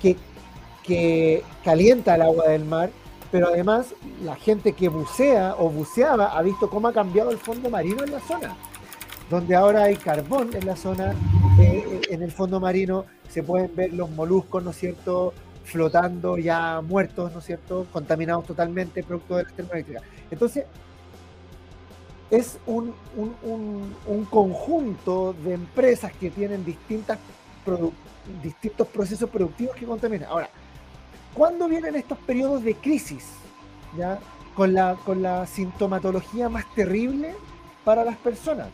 [0.00, 0.16] que,
[0.82, 2.88] que calienta el agua del mar,
[3.30, 3.88] pero además
[4.24, 8.12] la gente que bucea o buceaba ha visto cómo ha cambiado el fondo marino en
[8.12, 8.56] la zona,
[9.28, 11.14] donde ahora hay carbón en la zona,
[11.60, 16.80] eh, en el fondo marino se pueden ver los moluscos, ¿no es cierto?, flotando ya
[16.80, 17.86] muertos, ¿no es cierto?
[17.92, 20.02] Contaminados totalmente, producto de las termoeléctricas.
[20.30, 20.64] Entonces,
[22.30, 22.94] es un,
[24.30, 27.18] conjunto de empresas que tienen distintas
[28.42, 30.28] distintos procesos productivos que contaminan.
[30.30, 30.48] Ahora,
[31.34, 33.34] ¿cuándo vienen estos periodos de crisis?
[33.96, 34.18] ¿Ya?
[34.54, 37.34] Con la, con la sintomatología más terrible
[37.84, 38.68] para las personas.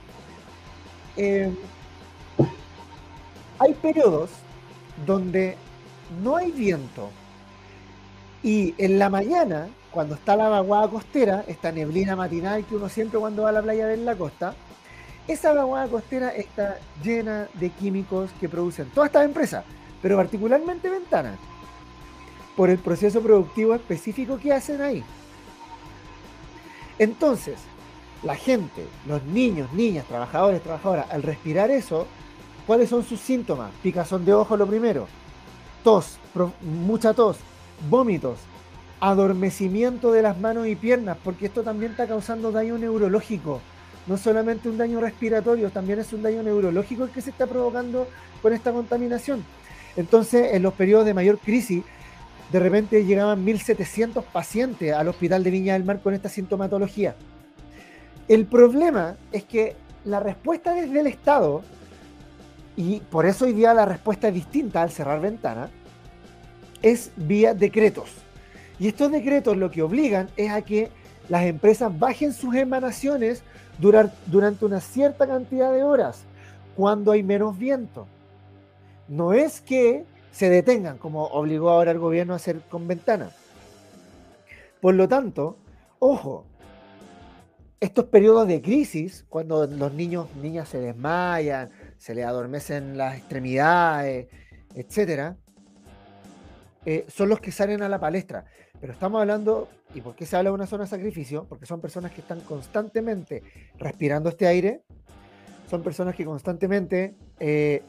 [1.16, 1.52] Eh,
[3.58, 4.30] hay periodos
[5.04, 5.56] donde
[6.22, 7.10] no hay viento
[8.42, 13.18] y en la mañana, cuando está la vaguada costera, esta neblina matinal que uno siempre
[13.18, 14.54] cuando va a la playa ve en la costa,
[15.26, 19.64] esa vaguada costera está llena de químicos que producen todas estas empresas,
[20.00, 21.36] pero particularmente ventanas,
[22.56, 25.04] por el proceso productivo específico que hacen ahí.
[26.98, 27.58] Entonces,
[28.22, 32.06] la gente, los niños, niñas, trabajadores, trabajadoras, al respirar eso,
[32.66, 33.70] ¿cuáles son sus síntomas?
[33.82, 35.06] Picazón de ojo lo primero,
[35.82, 36.18] tos,
[36.60, 37.38] mucha tos,
[37.88, 38.38] vómitos,
[39.00, 43.60] adormecimiento de las manos y piernas, porque esto también está causando daño neurológico.
[44.06, 48.08] No solamente un daño respiratorio, también es un daño neurológico el que se está provocando
[48.42, 49.44] con esta contaminación.
[49.96, 51.84] Entonces, en los periodos de mayor crisis,
[52.50, 57.14] de repente llegaban 1.700 pacientes al hospital de Viña del Mar con esta sintomatología.
[58.28, 61.62] El problema es que la respuesta desde el Estado,
[62.78, 65.68] y por eso hoy día la respuesta es distinta al cerrar ventanas,
[66.80, 68.08] es vía decretos.
[68.78, 70.88] Y estos decretos lo que obligan es a que
[71.28, 73.42] las empresas bajen sus emanaciones
[73.80, 76.22] durante una cierta cantidad de horas,
[76.76, 78.06] cuando hay menos viento.
[79.08, 83.32] No es que se detengan, como obligó ahora el gobierno a hacer con ventanas.
[84.80, 85.56] Por lo tanto,
[85.98, 86.44] ojo,
[87.80, 94.28] estos periodos de crisis, cuando los niños, niñas se desmayan, se les adormecen las extremidades,
[94.74, 95.36] etcétera,
[96.84, 98.46] eh, son los que salen a la palestra.
[98.80, 101.46] Pero estamos hablando, ¿y por qué se habla de una zona de sacrificio?
[101.48, 103.42] Porque son personas que están constantemente
[103.76, 104.82] respirando este aire,
[105.68, 107.82] son personas que constantemente eh,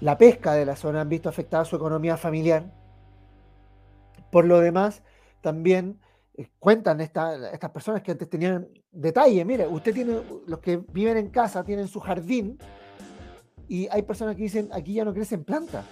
[0.00, 2.64] la pesca de la zona han visto afectada su economía familiar.
[4.30, 5.02] Por lo demás,
[5.40, 6.00] también
[6.36, 11.28] eh, cuentan estas personas que antes tenían detalle, mire, usted tiene, los que viven en
[11.28, 12.58] casa tienen su jardín
[13.68, 15.84] y hay personas que dicen, aquí ya no crecen plantas,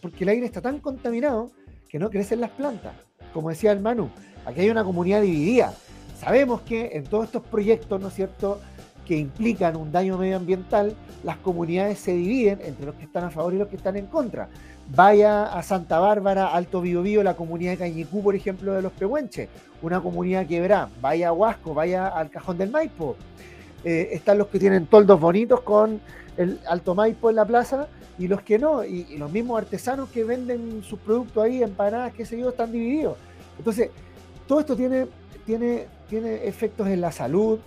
[0.00, 1.50] porque el aire está tan contaminado
[1.88, 2.94] que no crecen las plantas.
[3.32, 4.10] Como decía el Manu,
[4.44, 5.74] aquí hay una comunidad dividida.
[6.18, 8.60] Sabemos que en todos estos proyectos, ¿no es cierto?,
[9.06, 10.94] que implican un daño medioambiental,
[11.24, 14.06] las comunidades se dividen entre los que están a favor y los que están en
[14.06, 14.48] contra.
[14.94, 19.48] Vaya a Santa Bárbara, Alto Biobío, la comunidad de Cañicú, por ejemplo, de los Pehuenches,
[19.80, 23.16] una comunidad que verá, vaya a Huasco, vaya al Cajón del Maipo.
[23.84, 26.00] Eh, están los que tienen toldos bonitos con
[26.36, 30.24] el Alto Maipo en la plaza y los que no, y, los mismos artesanos que
[30.24, 33.16] venden sus productos ahí, empanadas, qué sé yo, están divididos.
[33.58, 33.90] Entonces,
[34.46, 35.06] todo esto tiene,
[35.44, 37.58] tiene, tiene efectos en la salud,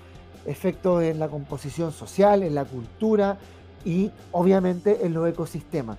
[0.46, 3.38] efectos en la composición social, en la cultura
[3.84, 5.98] y obviamente en los ecosistemas.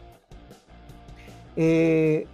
[1.57, 2.27] Eh,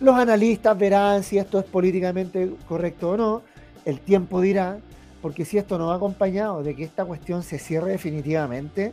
[0.00, 3.42] los analistas verán si esto es políticamente correcto o no,
[3.84, 4.78] el tiempo dirá,
[5.26, 8.92] porque si esto no va acompañado de que esta cuestión se cierre definitivamente,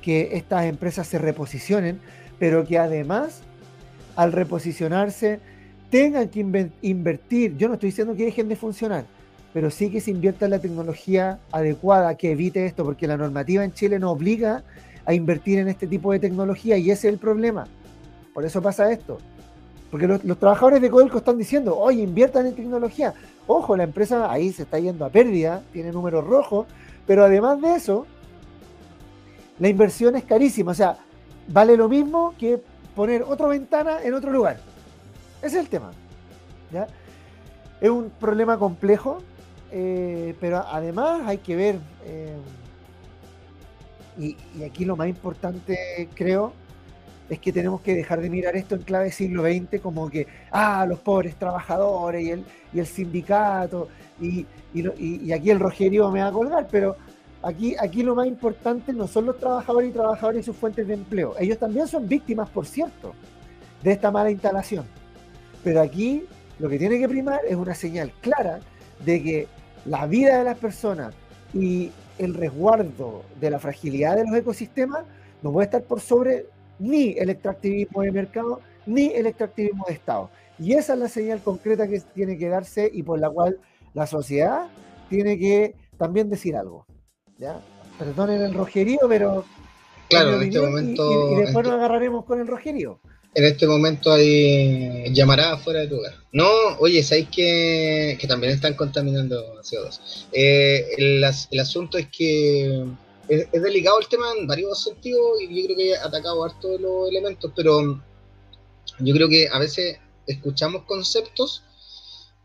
[0.00, 1.98] que estas empresas se reposicionen,
[2.38, 3.42] pero que además
[4.14, 5.40] al reposicionarse
[5.90, 9.06] tengan que invertir, yo no estoy diciendo que dejen de funcionar,
[9.52, 13.64] pero sí que se invierta en la tecnología adecuada que evite esto, porque la normativa
[13.64, 14.62] en Chile no obliga
[15.04, 17.66] a invertir en este tipo de tecnología y ese es el problema.
[18.32, 19.18] Por eso pasa esto.
[19.90, 23.12] Porque los, trabajadores de Codelco están diciendo, oye, inviertan en tecnología.
[23.46, 26.66] Ojo, la empresa ahí se está yendo a pérdida, tiene números rojos,
[27.06, 28.06] pero además de eso,
[29.58, 30.70] la inversión es carísima.
[30.70, 30.98] O sea,
[31.48, 32.62] vale lo mismo que
[32.94, 34.58] poner otra ventana en otro lugar.
[35.42, 35.90] Ese es el tema.
[36.72, 36.86] ¿ya?
[37.80, 39.18] Es un problema complejo,
[39.72, 42.36] eh, pero además hay que ver, eh,
[44.18, 46.52] y, aquí lo más importante creo,
[47.30, 50.84] es que tenemos que dejar de mirar esto en clave siglo XX como que, ah,
[50.86, 53.88] los pobres trabajadores y el, y el sindicato,
[54.20, 56.96] y, y, aquí el Rogerio me va a colgar, pero
[57.42, 60.94] aquí, aquí lo más importante no son los trabajadores y trabajadoras y sus fuentes de
[60.94, 61.34] empleo.
[61.38, 63.14] Ellos también son víctimas, por cierto,
[63.82, 64.84] de esta mala instalación.
[65.62, 66.24] Pero aquí
[66.58, 68.58] lo que tiene que primar es una señal clara
[69.04, 69.48] de que
[69.86, 71.14] la vida de las personas
[71.54, 75.04] y el resguardo de la fragilidad de los ecosistemas
[75.42, 76.46] no puede estar por sobre
[76.80, 80.30] ni el extractivismo de mercado ni el extractivismo de Estado.
[80.58, 83.58] Y esa es la señal concreta que tiene que darse y por la cual
[83.94, 84.68] la sociedad
[85.08, 86.86] tiene que también decir algo.
[87.38, 87.60] ¿ya?
[87.98, 89.44] Perdonen el rojerío, pero...
[90.08, 91.32] Claro, en este momento...
[91.32, 92.98] Y, después nos agarraremos con el rojerío.
[93.34, 96.14] En este momento hay llamaradas fuera de tu hogar.
[96.32, 96.48] No,
[96.80, 100.26] oye, ¿sabéis que, que también están contaminando CO2?
[100.32, 102.86] Eh, el, asunto es que
[103.30, 107.08] es, delicado el tema en varios sentidos y yo creo que he atacado harto los
[107.08, 108.02] elementos, pero
[108.98, 111.62] yo creo que a veces escuchamos conceptos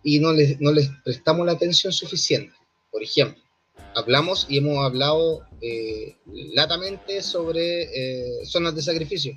[0.03, 0.57] y no les,
[1.03, 2.53] prestamos la atención suficiente.
[2.91, 3.41] Por ejemplo,
[3.95, 6.15] hablamos y hemos hablado eh,
[6.53, 9.35] latamente sobre eh, zonas de sacrificio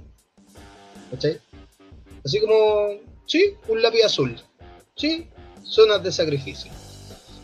[1.10, 1.40] ¿Cachai?
[2.24, 4.36] Así como, sí, un lápiz azul.
[4.96, 5.28] Sí,
[5.62, 6.70] zonas de sacrificio.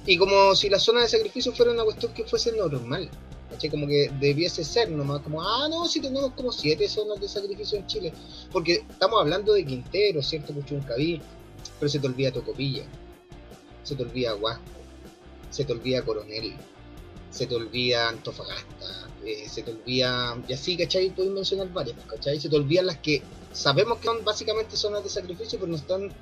[0.07, 3.11] Y como si la zona de sacrificio fuera una cuestión que fuese normal.
[3.55, 3.71] ¿Cachai?
[3.71, 7.79] Como que debiese ser nomás, como, ah, no, si tenemos como siete zonas de sacrificio
[7.79, 8.13] en Chile.
[8.51, 10.53] Porque estamos hablando de Quintero, ¿cierto?
[10.53, 11.23] Puchuncaví,
[11.79, 12.83] pero se te olvida Tocopilla,
[13.85, 14.65] se te olvida Huasco,
[15.51, 16.55] se te olvida Coronel,
[17.31, 21.11] se te olvida Antofagasta, eh, se te olvida, y así, ¿cachai?
[21.11, 22.41] Puedes mencionar varias, ¿cachai?
[22.41, 26.13] Se te olvidan las que sabemos que son básicamente zonas de sacrificio, pero no están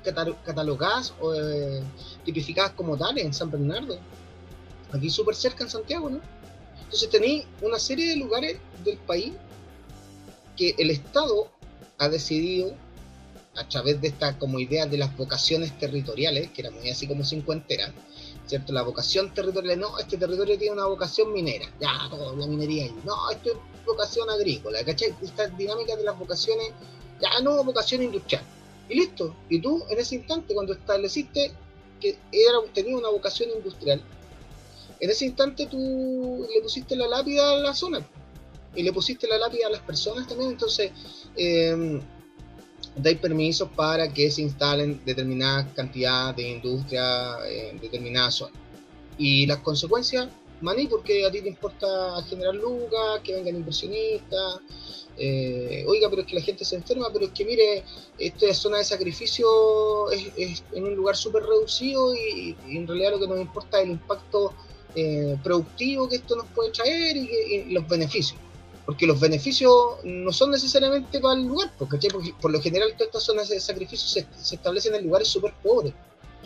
[0.45, 1.81] catalogadas o eh,
[2.25, 3.97] tipificadas como tales en San Bernardo.
[4.91, 6.21] Aquí súper cerca en Santiago, ¿no?
[6.93, 9.33] Entonces tenéis una serie de lugares del país
[10.55, 11.49] que el Estado
[11.97, 12.71] ha decidido
[13.55, 17.25] a través de esta como idea de las vocaciones territoriales, que era muy así como
[17.25, 17.91] cincuentera,
[18.45, 18.73] ¿cierto?
[18.73, 23.31] La vocación territorial, no, este territorio tiene una vocación minera, ya, la minería ahí, no,
[23.31, 25.15] esto es vocación agrícola, ¿cachai?
[25.23, 26.73] Esta dinámica de las vocaciones,
[27.19, 28.43] ya no, vocación industrial.
[28.87, 31.53] Y listo, y tú en ese instante, cuando estableciste
[31.99, 33.99] que era, tenía una vocación industrial,
[35.03, 38.07] en ese instante tú le pusiste la lápida a la zona
[38.73, 40.91] y le pusiste la lápida a las personas también, entonces
[41.35, 41.99] eh,
[42.95, 48.57] dais permisos para que se instalen determinadas cantidades de industria en determinadas zonas.
[49.17, 50.29] Y las consecuencias,
[50.61, 54.61] maní, porque a ti te importa generar lucas, que vengan inversionistas.
[55.17, 57.83] Eh, oiga, pero es que la gente se enferma, pero es que mire,
[58.17, 63.27] esta zona de sacrificio es, en un lugar súper reducido y, en realidad lo que
[63.27, 64.53] nos importa es el impacto
[64.95, 68.39] eh, productivo que esto nos puede traer y los beneficios
[68.85, 69.73] porque los beneficios
[70.03, 72.09] no son necesariamente para el lugar, porque
[72.41, 75.93] por lo general todas estas zonas de sacrificio se, establecen en lugares súper pobres,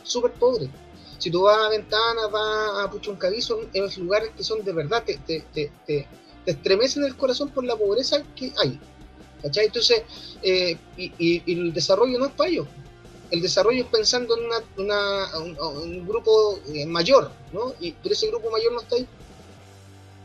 [0.03, 0.69] súper pobres.
[1.17, 5.03] Si tú vas a Ventana, vas a Puchuncaví, son los lugares que son de verdad,
[5.03, 6.07] te, te, te, te,
[6.45, 8.79] estremecen el corazón por la pobreza que hay.
[9.41, 9.65] ¿cachai?
[9.65, 10.03] Entonces,
[10.43, 12.67] eh, y, el desarrollo no es para ellos.
[13.29, 14.45] El desarrollo es pensando en
[14.77, 17.73] una, un, grupo eh, mayor, ¿no?
[17.79, 19.07] Y, pero ese grupo mayor no está ahí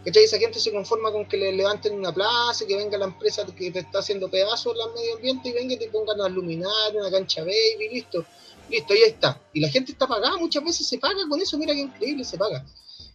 [0.04, 0.24] ¿Cachai?
[0.24, 3.70] Esa gente se conforma con que le levanten una plaza, que venga la empresa que
[3.70, 7.10] te está haciendo pedazos al medio ambiente y venga y te pongan a luminaria, una
[7.10, 8.24] cancha baby, listo.
[8.68, 9.40] Listo, ahí está.
[9.52, 12.36] Y la gente está pagada, muchas veces se paga con eso, mira qué increíble, se
[12.36, 12.66] paga.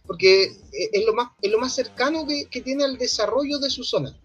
[0.06, 4.18] Porque es lo más, es lo más cercano que, tiene al desarrollo de su zona.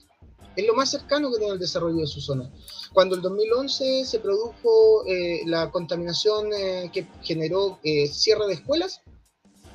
[0.56, 2.52] Es lo más cercano que tiene al desarrollo de su zona.
[2.94, 9.02] Cuando el 2011 se produjo eh, la contaminación eh, que generó eh, cierre de escuelas,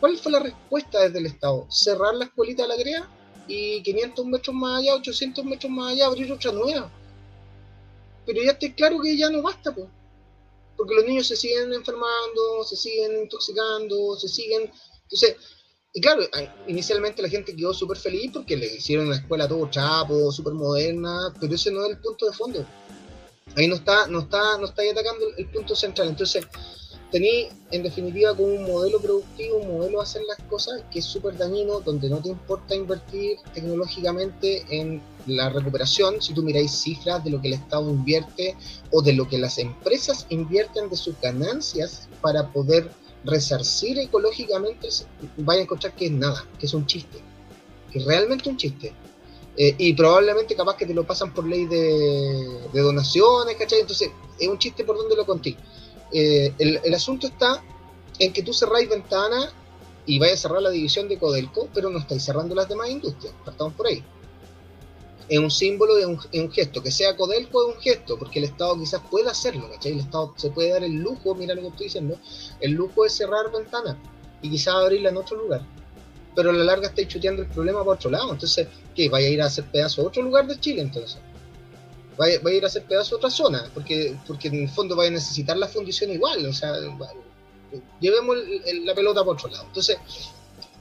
[0.00, 1.66] ¿Cuál fue la respuesta desde el Estado?
[1.70, 3.08] Cerrar la escuelita de la GREA
[3.48, 6.90] y 500 metros más allá, 800 metros más allá, abrir otra nueva.
[8.24, 9.88] Pero ya está claro que ya no basta, pues.
[10.76, 14.70] Porque los niños se siguen enfermando, se siguen intoxicando, se siguen.
[15.02, 15.36] Entonces,
[15.92, 16.22] y claro,
[16.66, 21.32] inicialmente la gente quedó súper feliz porque le hicieron una escuela todo chapo, súper moderna,
[21.40, 22.66] pero ese no es el punto de fondo.
[23.56, 26.08] Ahí no está, no está, no está atacando el punto central.
[26.08, 26.46] Entonces,
[27.10, 31.04] tení en definitiva como un modelo productivo, un modelo de hacer las cosas que es
[31.06, 37.24] súper dañino, donde no te importa invertir tecnológicamente en la recuperación, si tú miráis cifras
[37.24, 38.56] de lo que el Estado invierte
[38.90, 42.90] o de lo que las empresas invierten de sus ganancias para poder
[43.28, 44.88] resarcir ecológicamente,
[45.38, 47.18] vaya a encontrar que es nada, que es un chiste,
[47.92, 48.92] que es realmente un chiste.
[49.56, 53.80] Eh, y probablemente capaz que te lo pasan por ley de, donaciones, ¿cachai?
[53.80, 55.56] Entonces es un chiste por donde lo conté
[56.12, 57.62] eh, el, asunto está
[58.18, 59.52] en que tú cerráis ventana
[60.06, 63.34] y vayas a cerrar la división de Codelco, pero no estáis cerrando las demás industrias.
[63.44, 64.02] Partamos por ahí.
[65.28, 66.82] Es un símbolo de un, gesto.
[66.82, 69.92] Que sea Codelco es un gesto, porque el Estado quizás pueda hacerlo, ¿cachai?
[69.92, 72.18] El Estado se puede dar el lujo, mira lo que estoy diciendo,
[72.60, 73.98] el lujo de cerrar ventana
[74.40, 75.62] y quizás abrirla en otro lugar.
[76.34, 78.32] Pero a la larga estáis chuteando el problema por otro lado.
[78.32, 79.08] Entonces, ¿qué?
[79.08, 81.18] ¿Vaya a ir a hacer pedazo a otro lugar de Chile entonces?
[82.18, 85.04] va, a ir a hacer pedazo a otra zona, porque, porque en el fondo va
[85.04, 86.74] a necesitar la fundición igual, o sea,
[88.00, 88.36] llevemos
[88.84, 89.64] la pelota por otro lado.
[89.66, 89.98] Entonces,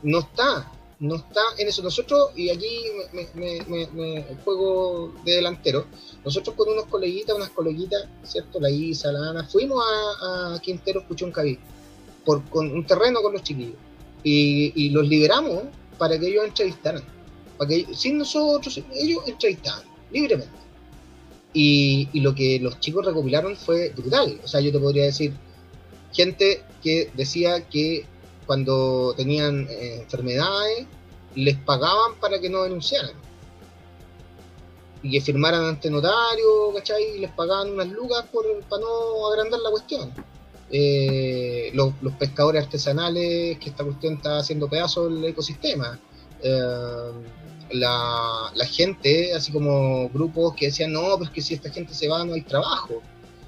[0.04, 1.84] no está, no está en eso.
[1.84, 5.86] Nosotros, y aquí me, juego de delantero,
[6.24, 8.60] nosotros con unos coleguitas, unas coleguitas, ¿cierto?
[8.60, 11.60] La Isa, la Ana, fuimos a, a Quintero Puchoncaví,
[12.26, 13.78] por, con un terreno con los chiquillos,
[14.24, 15.64] y, los liberamos
[15.98, 17.04] para que ellos entrevistaran,
[17.58, 20.68] para que sin nosotros, ellos entrevistaban libremente
[21.54, 24.40] y, lo que los chicos recopilaron fue brutal.
[24.44, 25.34] O sea, yo te podría decir,
[26.14, 28.06] gente que decía que
[28.48, 30.88] cuando tenían eh, enfermedades
[31.36, 33.12] les pagaban para que no denunciaran.
[35.04, 37.18] Y que firmaran ante notario, ¿cachai?
[37.18, 40.12] Y les pagaban unas lucas por, para no agrandar la cuestión.
[40.72, 46.00] Eh, los, pescadores artesanales, que esta cuestión está haciendo pedazos del ecosistema.
[46.42, 47.12] Eh,
[47.72, 52.08] la, gente, así como grupos que decían, no, pero es que si esta gente se
[52.08, 53.02] va no hay trabajo.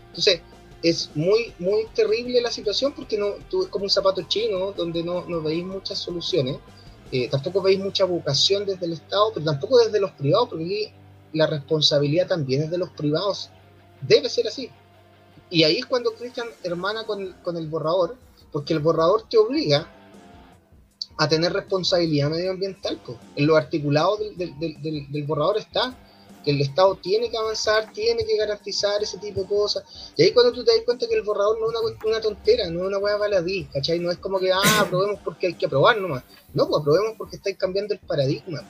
[0.08, 0.42] Entonces,
[0.82, 5.04] es muy, muy terrible la situación porque no, tú es como un zapato chino donde
[5.04, 6.58] no, no veis muchas soluciones.
[7.12, 10.94] Eh, tampoco veis mucha vocación desde el Estado, pero tampoco desde los privados, porque
[11.34, 13.50] la responsabilidad también es de los privados.
[14.02, 14.70] Debe ser así.
[15.50, 18.16] Y ahí es cuando Cristian hermana con, con el borrador,
[18.52, 19.88] porque el borrador te obliga
[21.18, 23.00] a tener responsabilidad medioambiental.
[23.06, 23.18] Pues.
[23.36, 25.98] En lo articulado del, del, del, borrador está
[26.44, 29.84] que el Estado tiene que avanzar, tiene que garantizar ese tipo de cosas.
[30.16, 32.70] Y ahí cuando tú te das cuenta que el borrador no es una, una tontera,
[32.70, 34.00] no es una hueá baladí, ¿cachai?
[34.00, 36.24] No es como que, ah, aprobemos porque hay que aprobar nomás.
[36.54, 38.62] No, pues aprobemos porque estáis cambiando el paradigma.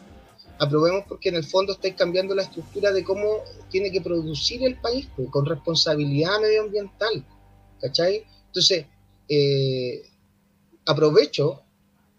[0.57, 4.79] Aprobemos porque en el fondo estáis cambiando la estructura de cómo tiene que producir el
[4.79, 7.25] país, pues, con responsabilidad medioambiental,
[7.79, 8.25] ¿cachai?
[8.47, 8.85] Entonces,
[9.29, 10.03] eh,
[10.85, 11.61] aprovecho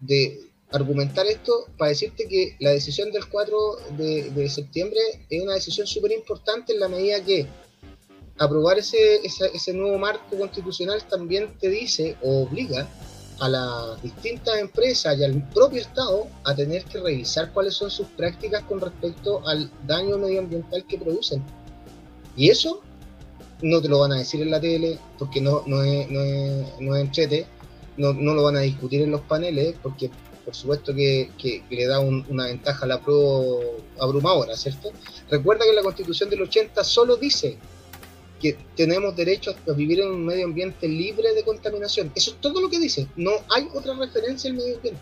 [0.01, 5.87] de argumentar esto para decirte que la decisión del 4 de, septiembre es una decisión
[5.87, 7.47] súper importante en la medida que
[8.39, 12.89] aprobar ese, ese, nuevo marco constitucional también te dice o obliga
[13.41, 18.07] a las distintas empresas y al propio Estado a tener que revisar cuáles son sus
[18.09, 21.43] prácticas con respecto al daño medioambiental que producen.
[22.37, 22.81] Y eso
[23.63, 26.81] no te lo van a decir en la tele porque no, no, es, no, es,
[26.81, 27.47] no es entrete,
[27.97, 30.11] no, no lo van a discutir en los paneles porque
[30.51, 33.61] por supuesto que, le da una ventaja a la pro
[34.01, 34.91] abrumadora, ¿cierto?
[35.31, 37.57] Recuerda que la constitución del 80 solo dice
[38.41, 42.11] que tenemos derecho a vivir en un medio ambiente libre de contaminación.
[42.17, 43.07] Eso es todo lo que dice.
[43.15, 45.01] No hay otra referencia al medio ambiente.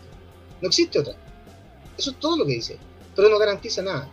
[0.61, 1.15] No existe otra.
[1.97, 2.77] Eso es todo lo que dice.
[3.15, 4.07] Pero no garantiza nada.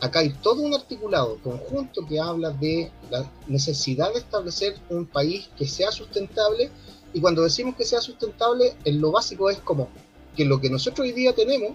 [0.00, 5.50] Acá hay todo un articulado conjunto que habla de la necesidad de establecer un país
[5.56, 6.68] que sea sustentable.
[7.12, 9.88] Y cuando decimos que sea sustentable, en lo básico es como
[10.36, 11.72] que lo que nosotros hoy día tenemos,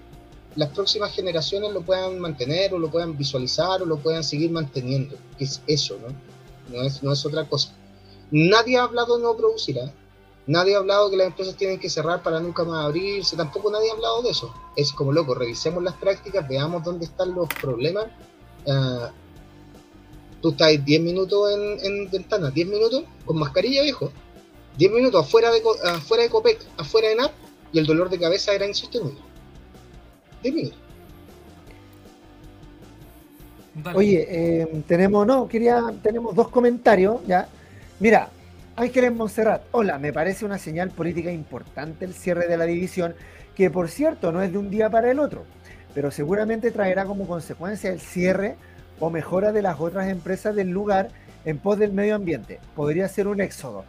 [0.56, 5.16] las próximas generaciones lo puedan mantener o lo puedan visualizar o lo puedan seguir manteniendo,
[5.38, 6.16] que es eso, ¿no?
[6.74, 7.74] No es, no es otra cosa.
[8.32, 9.92] Nadie ha hablado de no producirá,
[10.48, 13.90] nadie ha hablado que las empresas tienen que cerrar para nunca más abrirse, tampoco nadie
[13.90, 14.54] ha hablado de eso.
[14.76, 18.08] Es como loco, revisemos las prácticas, veamos dónde están los problemas.
[18.66, 19.08] Uh,
[20.42, 24.12] tú estás 10 minutos en, en, ventana, 10 minutos con mascarilla, viejo.
[24.78, 27.32] 10 minutos afuera de, afuera de Copec, afuera de NAP,
[27.76, 29.20] y el dolor de cabeza era insostenible.
[30.42, 30.72] Dime.
[33.94, 37.50] Oye, eh, tenemos, no, quería, tenemos dos comentarios, ya.
[38.00, 38.30] Mira,
[38.78, 43.14] Ángeles Monserrat, hola, me parece una señal política importante el cierre de la división,
[43.56, 45.44] que por cierto no es de un día para el otro,
[45.94, 48.56] pero seguramente traerá como consecuencia el cierre
[49.02, 51.10] o mejora de las otras empresas del lugar
[51.44, 52.62] en pos del medio ambiente.
[52.74, 53.84] Podría ser un éxodo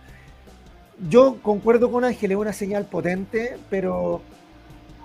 [1.08, 4.22] yo concuerdo con Ángel, es una señal potente, pero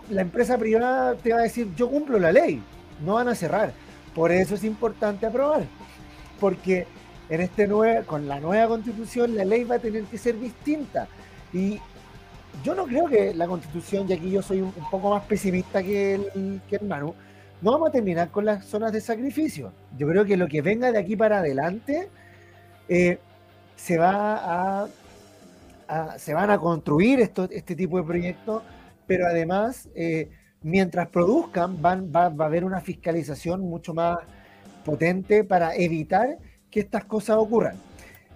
[0.09, 2.61] la empresa privada te va a decir, yo cumplo la ley,
[3.05, 3.73] no van a cerrar.
[4.15, 5.63] Por eso es importante aprobar,
[6.39, 6.87] porque
[7.29, 7.69] en este
[8.05, 11.07] con la nueva constitución la ley va a tener que ser distinta.
[11.53, 11.79] Y
[12.63, 16.15] yo no creo que la constitución, y aquí yo soy un, poco más pesimista que
[16.15, 17.13] el, que el Manu,
[17.61, 19.71] no vamos a terminar con las zonas de sacrificio.
[19.97, 22.09] Yo creo que lo que venga de aquí para adelante
[22.89, 23.19] eh,
[23.75, 24.87] se va a
[26.17, 28.63] se van a construir este tipo de proyectos,
[29.07, 30.29] pero además, eh,
[30.61, 34.19] mientras produzcan, van, va, a haber una fiscalización mucho más
[34.85, 36.37] potente para evitar
[36.69, 37.75] que estas cosas ocurran.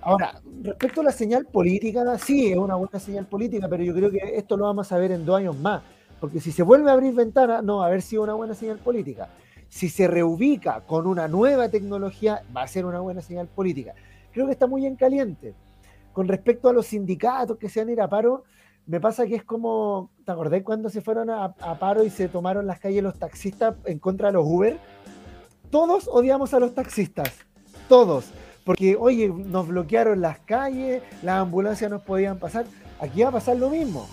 [0.02, 4.12] Ahora, respecto a la señal política, sí, es una buena señal política, pero yo creo
[4.12, 5.82] que esto lo vamos a ver en dos años más,
[6.20, 8.78] porque si se vuelve a abrir ventana, no va a haber sido una buena señal
[8.78, 9.30] política.
[9.70, 13.94] Si se reubica con una nueva tecnología, va a ser una buena señal política.
[14.32, 15.56] Creo que está muy en caliente
[16.16, 18.46] con respecto a los sindicatos que se van a ir a paro,
[18.86, 22.66] me pasa que es como, ¿te acordás cuando se fueron a, paro y se tomaron
[22.66, 24.78] las calles los taxistas en contra de los Uber?
[25.70, 27.34] Todos odiamos a los taxistas,
[27.90, 28.28] todos,
[28.64, 32.66] porque oye, nos bloquearon las calles, las ambulancias no podían pasar,
[33.02, 34.08] aquí va a pasar lo mismo.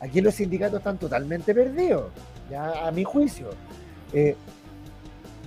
[0.00, 2.12] aquí, los sindicatos están totalmente perdidos,
[2.50, 3.48] ya a mi juicio.
[4.12, 4.36] Eh,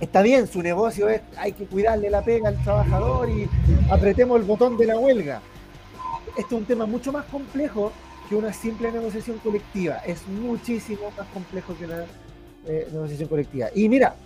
[0.02, 3.48] está bien, su negocio es, hay que cuidarle la pega al trabajador y
[3.88, 5.40] apretemos el botón de la huelga.
[6.36, 7.92] Esto es un tema mucho más complejo
[8.28, 9.98] que una simple negociación colectiva.
[9.98, 12.04] Es muchísimo más complejo que una
[12.66, 13.68] eh, negociación colectiva.
[13.76, 14.16] Y mira,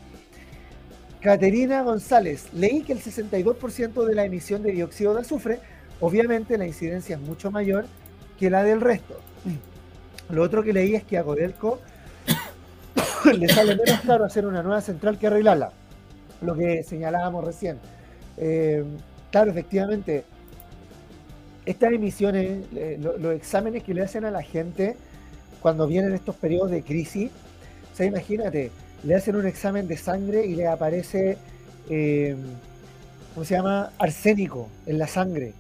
[1.21, 5.61] Caterina González, leí que el 62% de la emisión de dióxido de azufre,
[6.01, 7.85] obviamente la incidencia es mucho mayor
[8.39, 9.21] que la del resto.
[10.31, 11.81] Lo otro que leí es que a Codelco
[13.39, 15.73] le sale menos caro hacer una nueva central que arreglarla,
[16.43, 17.79] lo que señalábamos recién.
[18.37, 18.85] Eh,
[19.31, 20.25] claro, efectivamente,
[21.65, 24.97] estas emisiones, eh, los exámenes que le hacen a la gente
[25.61, 27.31] cuando vienen estos periodos de crisis,
[27.93, 28.71] o sea, imagínate,
[29.03, 31.39] le hacen un examen de sangre y le aparece,
[31.89, 32.37] eh,
[33.35, 33.91] ¿cómo se llama?
[33.99, 35.55] Arsénico en la sangre.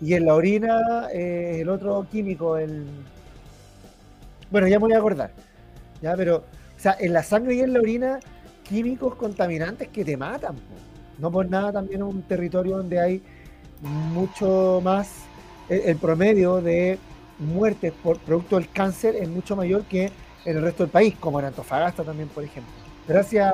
[0.00, 2.84] Y en la orina, el otro químico, el...
[4.50, 5.30] Bueno, ya me voy a acordar.
[6.02, 6.44] Ya, pero,
[6.76, 8.20] o sea, en la sangre y en la orina,
[8.68, 10.56] químicos contaminantes que te matan.
[11.18, 13.22] No por nada también un territorio donde hay
[13.80, 15.08] mucho más,
[15.68, 16.98] el, promedio de
[17.38, 20.10] muertes por producto del cáncer es mucho mayor que
[20.44, 22.72] en el resto del país, como en Antofagasta también, por ejemplo.
[23.08, 23.52] Gracias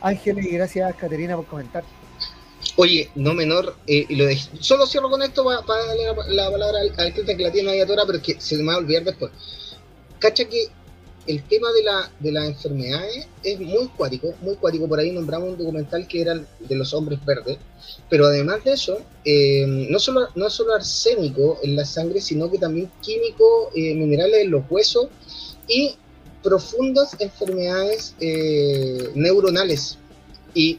[0.00, 1.84] Ángeles y gracias Caterina por comentar.
[2.76, 4.26] Oye, no menor, eh, lo
[4.60, 8.02] solo cierro con esto para, darle la, palabra al, al que la tiene ahí atora,
[8.06, 9.30] pero es que se me va a olvidar después.
[10.18, 10.68] Cacha que
[11.26, 14.88] el tema de, la, de las enfermedades es muy cuático, muy cuático.
[14.88, 17.58] Por ahí nombramos un documental que era de los hombres verdes.
[18.10, 22.58] Pero además de eso, eh, no, solo, no solo arsénico en la sangre, sino que
[22.58, 25.08] también químicos, eh, minerales en los huesos
[25.66, 25.96] y
[26.42, 29.98] profundas enfermedades eh, neuronales.
[30.52, 30.78] Y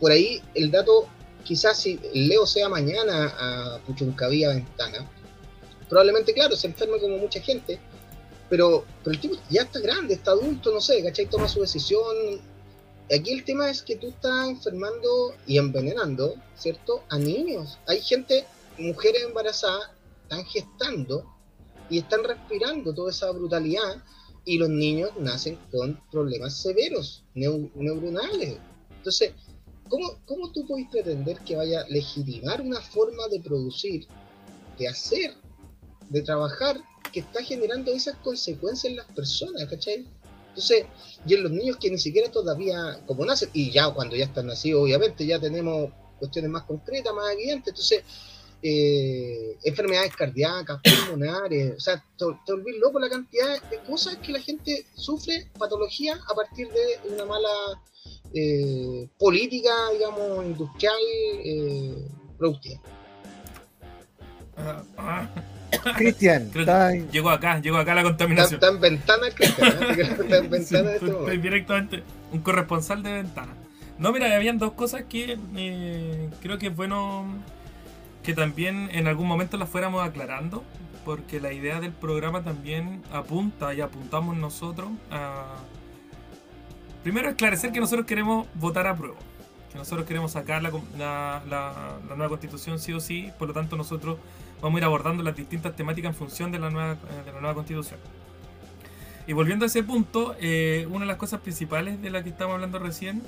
[0.00, 1.06] por ahí el dato,
[1.44, 5.10] quizás si Leo sea mañana a Puchuncavía Ventana,
[5.88, 7.78] probablemente, claro, se enferme como mucha gente
[8.56, 11.26] pero, el tipo ya está grande, está adulto, no sé, ¿cachai?
[11.26, 12.40] Toma su decisión.
[13.12, 17.02] Aquí el tema es que tú estás enfermando y envenenando, ¿cierto?
[17.08, 17.80] A niños.
[17.88, 18.46] Hay gente,
[18.78, 19.90] mujeres embarazadas,
[20.22, 21.24] están gestando
[21.90, 24.00] y están respirando toda esa brutalidad
[24.44, 28.58] y los niños nacen con problemas severos, neuronales.
[28.98, 29.32] Entonces,
[29.88, 34.06] ¿cómo, ¿cómo tú puedes pretender que vaya a legitimar una forma de producir,
[34.78, 35.34] de hacer,
[36.08, 36.80] de trabajar
[37.14, 40.04] que está generando esas consecuencias en las personas, ¿cachai?
[40.48, 40.86] Entonces,
[41.24, 44.48] y en los niños que ni siquiera todavía, como nacen, y ya cuando ya están
[44.48, 48.02] nacidos, obviamente ya tenemos cuestiones más concretas, más evidentes, entonces,
[48.60, 54.40] eh, enfermedades cardíacas, pulmonares, o sea, te, te loco la cantidad de cosas que la
[54.40, 57.48] gente sufre, patología, a partir de una mala
[58.34, 60.96] eh, política, digamos, industrial,
[61.44, 62.08] eh,
[62.38, 62.82] productiva.
[64.56, 65.53] Ah, ah.
[65.96, 66.50] Cristian,
[67.10, 68.54] llegó acá, llegó acá la contaminación.
[68.54, 69.72] Está, en ventana, Cristian.
[69.72, 70.02] ¿eh?
[70.02, 72.02] Está en ventana este directamente
[72.32, 73.54] un corresponsal de ventana.
[73.98, 77.26] No, mira, habían dos cosas que eh, creo que es bueno
[78.22, 80.64] que también en algún momento las fuéramos aclarando,
[81.04, 85.56] porque la idea del programa también apunta y apuntamos nosotros a.
[87.02, 89.18] Primero, esclarecer que nosotros queremos votar a prueba
[89.74, 90.70] que nosotros queremos sacar la,
[91.48, 94.18] la, nueva constitución sí o sí, por lo tanto nosotros
[94.64, 96.96] vamos a ir abordando las distintas temáticas en función de la nueva, eh,
[97.26, 98.00] de la nueva constitución.
[99.26, 102.54] Y volviendo a ese punto, eh, una de las cosas principales de la que estamos
[102.54, 103.22] hablando recién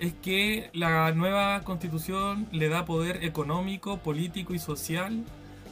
[0.00, 5.22] es que la nueva constitución le da poder económico, político y social,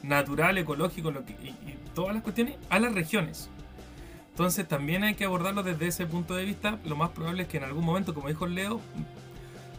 [0.04, 3.50] natural, ecológico y, y, todas las cuestiones a las regiones.
[4.30, 6.78] Entonces también hay que abordarlo desde ese punto de vista.
[6.84, 8.80] Lo más probable es que en algún momento, como dijo Leo,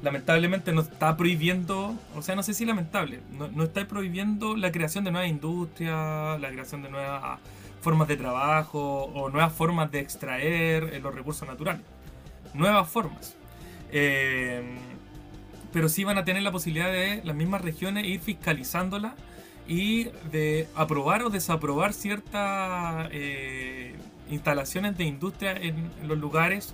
[0.02, 5.04] lamentablemente no está prohibiendo, o sea, no sé si lamentable, no, está prohibiendo la creación
[5.04, 7.40] de nuevas industrias, la creación de nuevas
[7.82, 11.82] formas de trabajo o nuevas formas de extraer eh, los recursos naturales.
[12.54, 13.36] Nuevas formas.
[13.92, 14.62] Eh,
[15.72, 19.14] pero sí van a tener la posibilidad de las mismas regiones ir fiscalizándolas
[19.68, 23.94] y de aprobar o desaprobar ciertas eh,
[24.30, 26.74] instalaciones de industria en los lugares.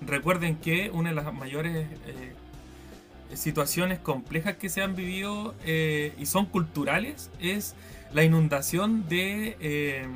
[0.00, 1.88] Recuerden que una de las mayores
[3.34, 7.74] situaciones complejas que se han vivido eh, y son culturales es
[8.12, 10.06] la inundación de eh,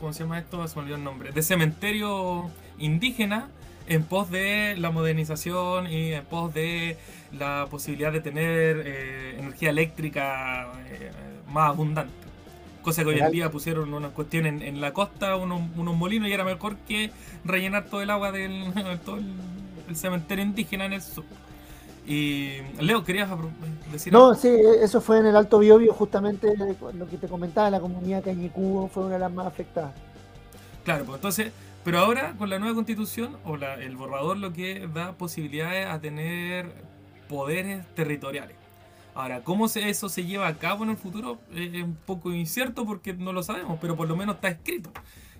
[0.00, 0.66] ¿cómo se llama esto?
[0.68, 1.32] se me olvidó el nombre.
[1.32, 3.48] De cementerio indígena
[3.86, 6.96] en pos de la modernización y en pos de
[7.32, 10.72] la posibilidad de tener eh, energía eléctrica
[11.48, 12.12] más abundante.
[12.82, 16.44] Cosa que hoy en día pusieron una cuestión en, la costa unos, molinos y era
[16.44, 17.10] mejor que
[17.44, 18.72] rellenar todo el agua del
[19.04, 19.18] todo
[19.88, 21.24] el cementerio indígena en el sur
[22.06, 23.30] y Leo, ¿querías
[23.90, 24.48] decir No, sí,
[24.80, 26.54] eso fue en el Alto Biobio, justamente
[26.94, 29.92] lo que te comentaba, la comunidad Cañicubo fue una de las más afectadas.
[30.84, 31.52] Claro, pues entonces,
[31.82, 36.00] pero ahora con la nueva constitución o la, el borrador lo que da posibilidades a
[36.00, 36.72] tener
[37.28, 38.56] poderes territoriales.
[39.14, 41.38] Ahora, ¿cómo eso se lleva a cabo en el futuro?
[41.54, 44.90] Es un poco incierto porque no lo sabemos, pero por lo menos está escrito.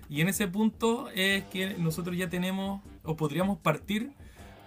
[0.09, 4.11] Y en ese punto es que nosotros ya tenemos o podríamos partir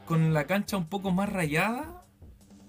[0.09, 2.03] con la cancha un poco más rayada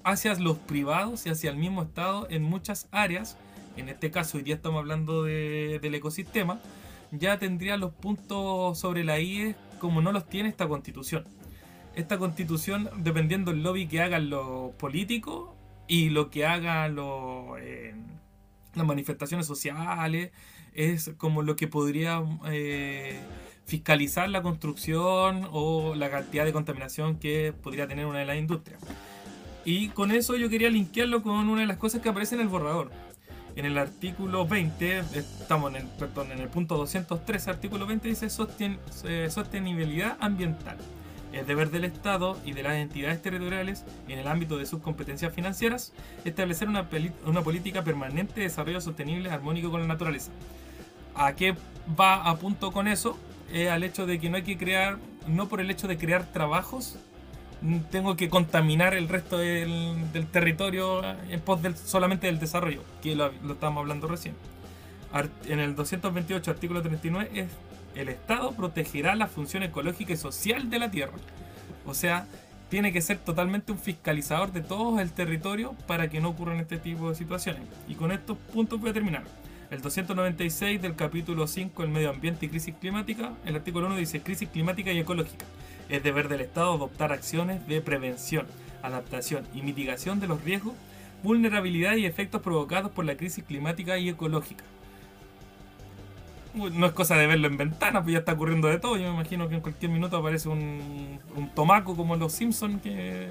[0.03, 3.37] hacia los privados y hacia el mismo Estado en muchas áreas,
[3.77, 6.59] en este caso hoy día estamos hablando del ecosistema,
[7.11, 11.23] ya tendría los puntos sobre la IE como no los tiene esta constitución.
[11.95, 15.51] Esta constitución, dependiendo del lobby que hagan los políticos
[15.87, 17.95] y lo que hagan los, eh,
[18.75, 20.31] las manifestaciones sociales,
[20.73, 23.17] es como lo que podría eh,
[23.69, 28.81] fiscalizar la construcción o la cantidad de contaminación que podría tener una de las industrias.
[29.63, 32.47] Y con eso yo quería linkearlo con una de las cosas que aparece en el
[32.47, 32.91] borrador.
[33.55, 38.27] En el artículo 20, estamos en el, perdón, en el punto 213, artículo 20 dice
[38.27, 40.77] eh, sostenibilidad ambiental.
[41.31, 45.31] Es deber del Estado y de las entidades territoriales en el ámbito de sus competencias
[45.31, 45.93] financieras
[46.25, 46.89] establecer una,
[47.25, 50.31] una política permanente de desarrollo sostenible armónico con la naturaleza.
[51.13, 51.53] ¿A qué
[51.99, 53.19] va a punto con eso?
[53.71, 54.97] Al hecho de que no hay que crear,
[55.27, 56.97] no por el hecho de crear trabajos,
[57.91, 63.31] tengo que contaminar el resto del, territorio en pos del, solamente del desarrollo, que lo,
[63.43, 64.35] lo estábamos hablando recién.
[65.45, 67.47] en el 228, artículo 39, es
[67.95, 71.17] el Estado protegerá la función ecológica y social de la tierra.
[71.85, 72.27] O sea,
[72.69, 76.77] tiene que ser totalmente un fiscalizador de todo el territorio para que no ocurran este
[76.77, 77.63] tipo de situaciones.
[77.87, 79.23] Y con estos puntos voy a terminar.
[79.71, 84.19] El 296 del capítulo 5, el medio ambiente y crisis climática, el artículo 1 dice
[84.21, 85.45] crisis climática y ecológica.
[85.89, 88.47] Es deber del Estado adoptar acciones de prevención,
[88.81, 90.73] adaptación y mitigación de los riesgos,
[91.21, 94.63] vulnerabilidad y efectos provocados por la crisis climática y ecológica.
[96.55, 98.97] No es cosa de verlo en ventanas, pues ya está ocurriendo de todo.
[98.97, 103.27] Yo me imagino que en cualquier minuto aparece un, un tomaco como los Simpsons, que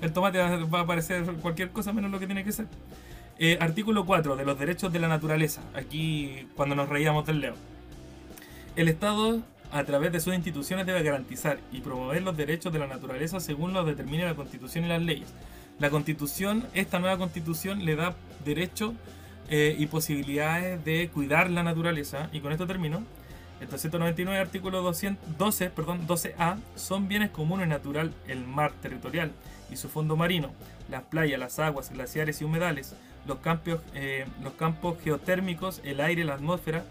[0.00, 2.68] el tomate va a aparecer cualquier cosa menos lo que tiene que ser.
[3.38, 5.60] Eh, artículo 4 de los derechos de la naturaleza.
[5.74, 7.54] Aquí cuando nos reíamos del Leo.
[8.76, 12.86] El Estado, a través de sus instituciones, debe garantizar y promover los derechos de la
[12.86, 15.34] naturaleza según lo determine la Constitución y las leyes.
[15.78, 18.94] La Constitución, esta nueva Constitución, le da derecho
[19.50, 22.30] eh, y posibilidades de cuidar la naturaleza.
[22.32, 23.02] Y con esto termino.
[23.60, 29.32] El 299, artículo 212, perdón, 12A, son bienes comunes natural el mar territorial
[29.70, 30.50] y su fondo marino,
[30.90, 32.94] las playas, las aguas, glaciares y humedales,
[33.26, 36.84] los campos, eh, los campos geotérmicos, el aire, la atmósfera,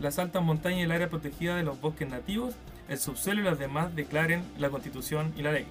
[0.00, 2.54] las altas montañas y el área protegida de los bosques nativos,
[2.88, 5.66] el subsuelo y los demás declaren la constitución y la ley.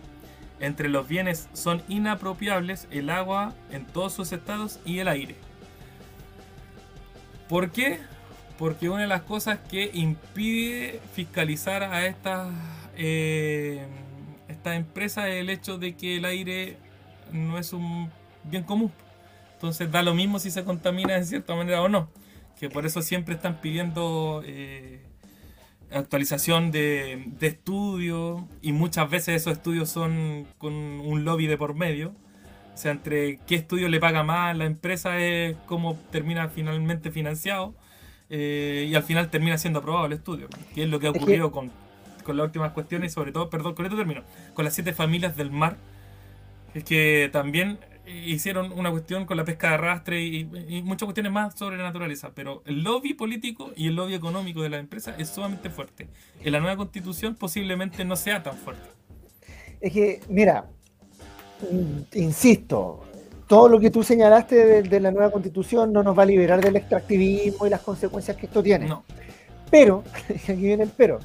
[0.59, 5.35] Entre los bienes son inapropiables el agua en todos sus estados y el aire.
[7.47, 7.99] ¿Por qué?
[8.57, 12.49] Porque una de las cosas que impide fiscalizar a estas,
[12.95, 13.87] eh,
[14.65, 16.77] empresas es el hecho de que el aire
[17.31, 18.11] no es un
[18.43, 18.91] bien común.
[19.59, 22.09] Entonces da lo mismo si se contamina de cierta manera o no.
[22.57, 25.01] Que por eso siempre están pidiendo eh,
[25.91, 32.13] actualización de, estudios y muchas veces esos estudios son con un lobby de por medio.
[32.73, 37.75] O sea, entre qué estudio le paga más la empresa es cómo termina finalmente financiado
[38.29, 40.47] eh, y al final termina siendo aprobado el estudio.
[40.73, 41.69] Que es lo que ha ocurrido con,
[42.23, 45.35] con las últimas cuestiones y sobre todo, perdón, con esto termino, con las siete familias
[45.35, 45.75] del mar.
[46.73, 47.77] Es que también
[48.09, 50.45] hicieron una cuestión con la pesca de arrastre y,
[50.83, 54.69] muchas cuestiones más sobre la naturaleza, pero el lobby político y el lobby económico de
[54.69, 56.09] la empresa es sumamente fuerte.
[56.41, 58.89] En la nueva constitución posiblemente no sea tan fuerte.
[59.79, 60.65] Es que, mira,
[62.13, 63.03] insisto,
[63.47, 66.75] todo lo que tú señalaste de, la nueva constitución no nos va a liberar del
[66.75, 68.87] extractivismo y las consecuencias que esto tiene.
[68.87, 69.03] No.
[69.71, 70.03] Pero,
[70.43, 71.19] aquí viene el pero,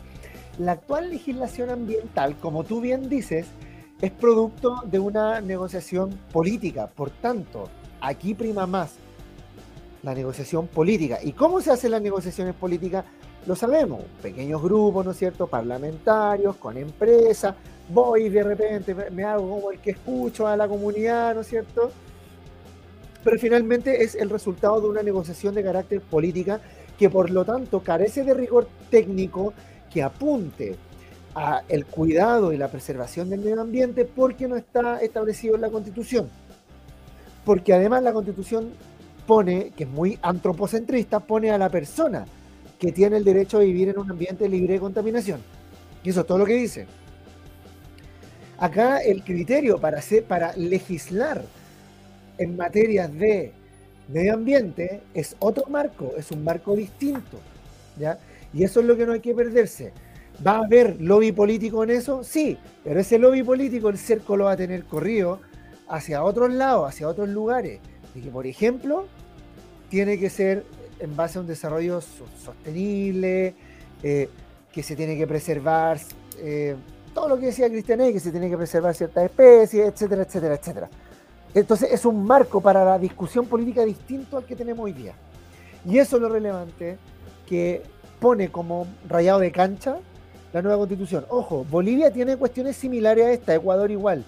[0.59, 3.47] la actual legislación ambiental, como tú bien dices,
[4.01, 6.87] es producto de una negociación política.
[6.89, 7.69] Por tanto,
[8.01, 8.97] aquí prima más
[10.03, 11.19] la negociación política.
[11.23, 13.05] ¿Y cómo se hacen las negociaciones políticas?
[13.47, 17.55] Lo sabemos, pequeños grupos, ¿no es cierto?, parlamentarios, con empresas,
[17.89, 21.91] voy de repente, me hago como el que escucho a la comunidad, ¿no es cierto?
[23.23, 26.61] Pero finalmente es el resultado de una negociación de carácter política
[26.99, 29.53] que por lo tanto carece de rigor técnico
[29.93, 30.77] que apunte
[31.35, 35.71] a el cuidado y la preservación del medio ambiente porque no está establecido en la
[35.71, 36.29] Constitución.
[37.45, 38.71] Porque además la Constitución
[39.27, 42.25] pone, que es muy antropocentrista, pone a la persona
[42.79, 45.41] que tiene el derecho a vivir en un ambiente libre de contaminación.
[46.03, 46.87] Y eso es todo lo que dice.
[48.59, 51.43] Acá el criterio para, hacer, para legislar
[52.39, 53.53] en materias de
[54.09, 57.39] medio ambiente es otro marco, es un marco distinto.
[57.99, 58.19] ¿ya?
[58.53, 59.93] Y eso es lo que no hay que perderse.
[60.45, 62.25] ¿Va a haber lobby político en eso?
[62.25, 65.41] Sí, pero ese lobby político el cerco lo va a tener corrido
[65.89, 67.81] hacia otros lados, hacia otros lugares.
[68.15, 69.07] Y que, por ejemplo,
[69.89, 70.65] tiene que ser
[70.99, 73.55] en base a un desarrollo sostenible,
[74.03, 74.29] eh,
[74.73, 75.99] que se tiene que preservar
[76.39, 76.75] eh,
[77.15, 80.91] todo lo que decía Cristian que se tiene que preservar ciertas especies, etcétera, etcétera, etcétera.
[81.55, 85.15] Entonces es un marco para la discusión política distinto al que tenemos hoy día.
[85.87, 86.99] Y eso es lo relevante
[87.47, 87.83] que
[88.19, 89.99] pone como rayado de cancha
[90.55, 91.27] la nueva constitución.
[91.31, 94.25] Ojo, Bolivia tiene cuestiones similares a esta, Ecuador igual,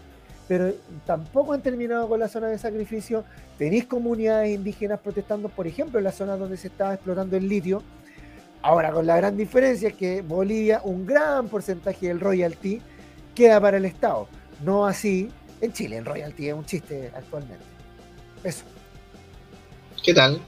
[0.48, 0.74] pero
[1.06, 3.24] tampoco han terminado con la zona de sacrificio.
[3.56, 7.80] Tenéis comunidades indígenas protestando, por ejemplo, en la zona donde se estaba explotando el litio.
[8.60, 12.82] Ahora, con la gran diferencia es que Bolivia, un gran porcentaje del royalty
[13.32, 14.26] queda para el Estado.
[14.64, 17.64] No así en Chile, el royalty es un chiste actualmente.
[18.42, 18.64] Eso.
[20.02, 20.40] ¿Qué tal?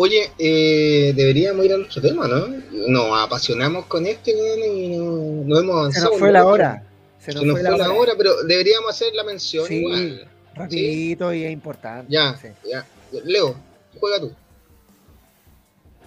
[0.00, 2.46] Oye, eh, deberíamos ir a nuestro tema, ¿no?
[2.70, 6.06] Nos apasionamos con este y no, hemos avanzado.
[6.06, 6.84] Se nos fue la hora.
[7.18, 8.12] Se nos, fue, la, hora.
[8.16, 10.28] pero deberíamos hacer la mención sí, igual.
[10.54, 12.12] Rapidito y es importante.
[12.12, 12.86] Ya, ya.
[13.24, 13.56] Leo,
[13.98, 14.32] juega tú.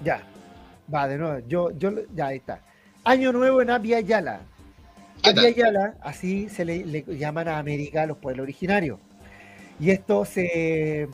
[0.05, 0.23] Ya.
[0.93, 1.45] Va, de nuevo.
[1.49, 2.61] Yo, yo, ya, ahí está.
[3.03, 4.39] Año nuevo en Abya Yala.
[5.21, 8.99] Abya Yala, así se le, le llaman a América los pueblos originarios.
[9.81, 11.09] Y esto se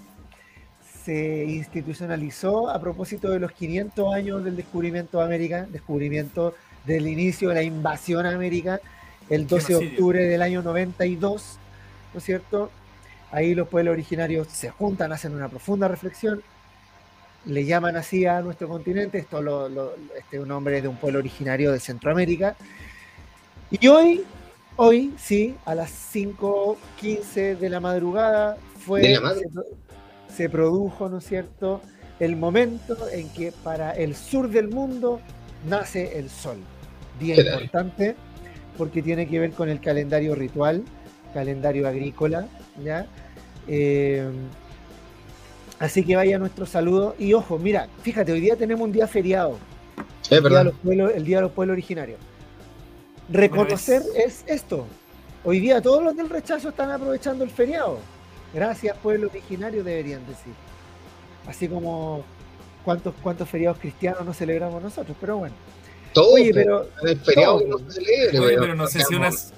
[1.08, 6.54] se institucionalizó a propósito de los 500 años del descubrimiento de América, descubrimiento
[6.86, 8.82] del inicio de la invasión a América,
[9.30, 11.60] el 12 de octubre del año 92,
[12.14, 12.70] ¿no es cierto?
[13.32, 16.44] Ahí los pueblos originarios se juntan, hacen una profunda reflexión,
[17.46, 21.20] le llaman así a nuestro continente, esto lo, este es un nombre de un pueblo
[21.20, 22.58] originario de Centroamérica.
[23.72, 24.26] Y hoy,
[24.76, 29.87] hoy sí, a las 5.15 de la madrugada, fue, ¿De la madrugada?
[30.38, 31.82] Se produjo, ¿no es cierto?,
[32.20, 35.20] el momento en que para el sur del mundo
[35.68, 36.58] nace el sol.
[37.20, 38.16] Día importante
[38.78, 40.84] porque tiene que ver con el calendario ritual,
[41.34, 42.48] calendario agrícola,
[42.84, 43.08] ¿ya?
[43.68, 44.30] Eh,
[45.80, 47.16] así que vaya nuestro saludo.
[47.18, 49.58] Y ojo, mira, fíjate, hoy día tenemos un día feriado.
[50.30, 50.62] el, día
[51.16, 52.20] el, día de los pueblos originarios.
[53.30, 54.86] Reconocer es esto.
[55.44, 58.00] Hoy día todos los del rechazo están aprovechando el feriado.
[58.58, 60.52] Gracias, pueblo originario, deberían decir.
[61.46, 62.26] Así como
[62.84, 65.54] cuántos, cuántos feriados cristianos no celebramos nosotros, pero bueno.
[66.12, 66.90] Todos, Oye, pero.
[67.04, 69.54] El feriado no se celebre, Oye, pero, no, sé si unas.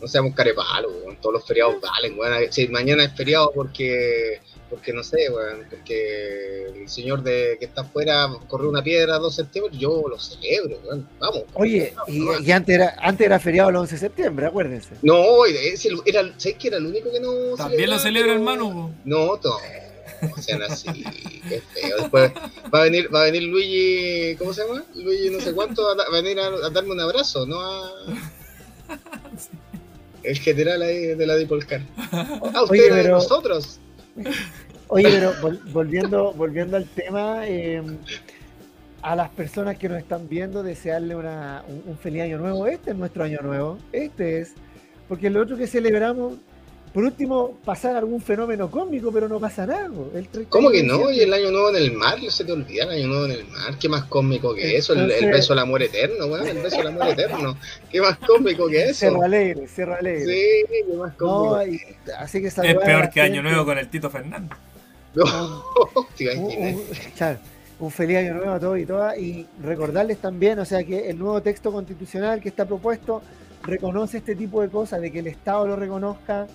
[0.00, 0.90] No seamos carepalos,
[1.20, 4.40] todos los feriados valen, bueno, si mañana es feriado porque
[4.72, 9.18] porque no sé, bueno, porque el señor de que está afuera corrió una piedra a
[9.18, 11.42] 2 de septiembre, yo lo celebro, bueno, vamos.
[11.52, 14.94] Oye, y, antes, era, antes era feriado el 11 de septiembre, acuérdense.
[15.02, 18.94] No, era, ¿sabes que era el único que no También lo celebra, hermano.
[19.04, 19.58] No, todo.
[20.22, 20.88] No sean así,
[21.46, 21.96] qué feo.
[21.98, 22.32] Después
[22.74, 24.86] va a venir, va a venir Luigi, ¿cómo se llama?
[24.94, 27.92] Luigi no sé cuánto, va a venir a, darme un abrazo, no a...
[30.22, 31.82] El general ahí de la Dipolcar.
[32.54, 33.80] A ustedes, nosotros.
[34.88, 35.32] Oye, pero
[35.72, 37.96] volviendo, volviendo al tema, em,
[39.00, 42.66] a las personas que nos están viendo, desearle una, un, feliz año nuevo.
[42.66, 43.78] Este es nuestro año nuevo.
[43.92, 44.52] Este es.
[45.08, 46.34] Porque lo otro que celebramos,
[46.92, 49.88] por último, pasar algún fenómeno cómico, pero no pasa nada.
[50.14, 51.10] El ¿Cómo que no?
[51.10, 53.46] Y el año nuevo en el mar, se te olvida el año nuevo en el
[53.46, 53.78] mar.
[53.80, 54.92] ¿Qué más cómico que eso?
[54.92, 57.56] El, beso al amor eterno, bueno, el beso al amor eterno.
[57.90, 59.00] ¿Qué más cómico que eso?
[59.00, 60.26] Cerro Alegre, Cerro Alegre.
[60.26, 61.56] Sí, qué más cómico.
[62.18, 64.58] así que es peor que Año Nuevo con el Tito Fernández.
[67.78, 71.18] un, feliz año nuevo a todos y todas y recordarles también, o sea, que el
[71.18, 73.22] nuevo texto constitucional que está propuesto
[73.62, 76.46] reconoce este tipo de cosas, de que el Estado lo reconozca,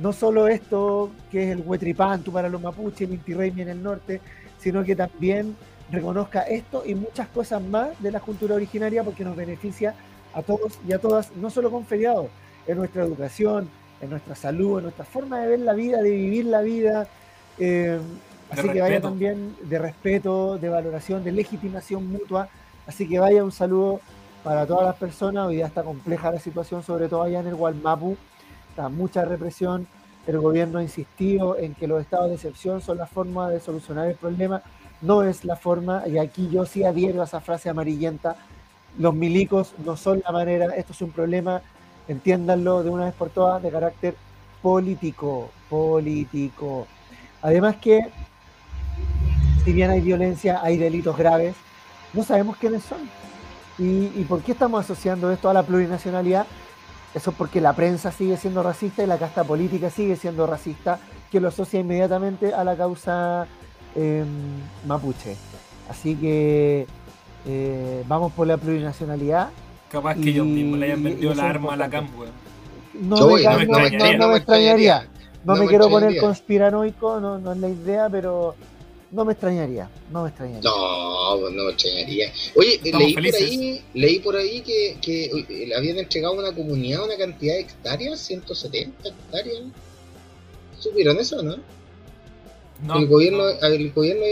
[0.00, 4.20] no solo esto que es el huetripantu para los mapuches, el inti en el norte,
[4.58, 5.54] sino que también
[5.90, 9.94] reconozca esto y muchas cosas más de la cultura originaria porque nos beneficia
[10.32, 12.28] a todos y a todas, no solo con feriados,
[12.66, 13.68] en nuestra educación,
[14.00, 17.06] en nuestra salud, en nuestra forma de ver la vida, de vivir la vida,
[17.58, 17.98] eh,
[18.50, 22.48] así que vaya también de respeto, de valoración, de legitimación mutua.
[22.86, 24.00] Así que vaya un saludo
[24.42, 25.48] para todas las personas.
[25.48, 28.16] Hoy día está compleja la situación, sobre todo allá en el Gualmapu.
[28.88, 29.86] Mucha represión.
[30.26, 34.08] El gobierno ha insistido en que los estados de excepción son la forma de solucionar
[34.08, 34.62] el problema.
[35.02, 38.36] No es la forma, y aquí yo sí adhiero a esa frase amarillenta.
[38.98, 41.62] Los milicos no son la manera, esto es un problema,
[42.08, 44.14] entiéndanlo de una vez por todas, de carácter
[44.60, 46.86] político, político.
[47.42, 48.00] Además que,
[49.64, 51.54] si bien hay violencia, hay delitos graves,
[52.12, 52.98] no sabemos quiénes son.
[53.78, 56.46] ¿Y, por qué estamos asociando esto a la plurinacionalidad?
[57.14, 60.98] Eso es porque la prensa sigue siendo racista y la casta política sigue siendo racista,
[61.30, 63.46] que lo asocia inmediatamente a la causa
[63.96, 64.26] em,
[64.86, 65.36] mapuche.
[65.88, 66.86] Así que
[67.46, 69.50] eh, vamos por la plurinacionalidad.
[69.90, 72.24] Capaz que ellos mismos le hayan vendido la arma a la campo.
[72.94, 73.40] No, me,
[74.36, 75.08] extrañaría.
[75.44, 78.54] No, me, quiero poner conspiranoico, no, no, es la idea, pero
[79.10, 80.70] no me extrañaría, no me extrañaría.
[80.70, 82.32] No, pues no me extrañaría.
[82.56, 87.04] Oye, leí por, ahí, leí por ahí que, que le habían entregado a una comunidad
[87.04, 89.62] una cantidad de hectáreas, 170 hectáreas.
[90.78, 91.56] ¿Supieron eso, no?
[92.82, 92.98] No.
[92.98, 94.24] El gobierno, el gobierno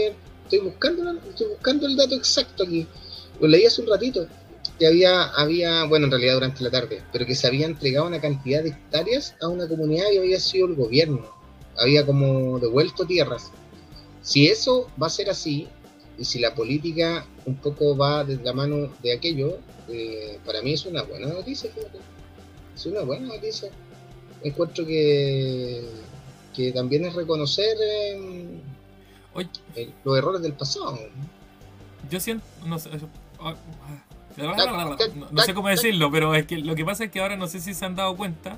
[0.43, 2.87] estoy buscando, estoy buscando el dato exacto aquí.
[3.39, 4.27] Lo leí hace un ratito
[4.79, 8.21] que había, había, bueno, en realidad durante la tarde, pero que se había entregado una
[8.21, 11.25] cantidad de hectáreas a una comunidad y había sido el gobierno.
[11.77, 13.51] Había como devuelto tierras.
[14.21, 15.67] Si eso va a ser así,
[16.17, 20.73] y si la política un poco va de la mano de aquello, eh, para mí
[20.73, 21.69] es una buena noticia,
[22.75, 23.69] Es una buena noticia.
[24.43, 25.85] Encuentro que,
[26.55, 28.59] que también es reconocer em,
[30.03, 30.99] los errores del pasado.
[32.09, 32.89] Yo siento, no sé,
[33.39, 33.55] ah,
[35.31, 37.59] no, sé cómo decirlo, pero es que lo que pasa es que ahora no sé
[37.59, 38.57] si se han dado cuenta,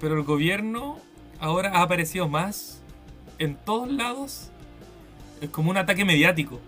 [0.00, 0.98] pero el gobierno
[1.38, 2.80] ahora ha aparecido más
[3.38, 4.50] en todos lados.
[5.40, 6.60] Es como un ataque mediático.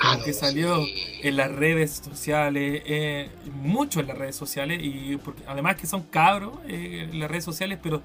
[0.00, 0.86] Ah, que salió
[1.22, 3.30] en las redes sociales, eh,
[3.60, 7.44] mucho en las redes sociales, y porque además que son cabros eh, en las redes
[7.44, 8.00] sociales, pero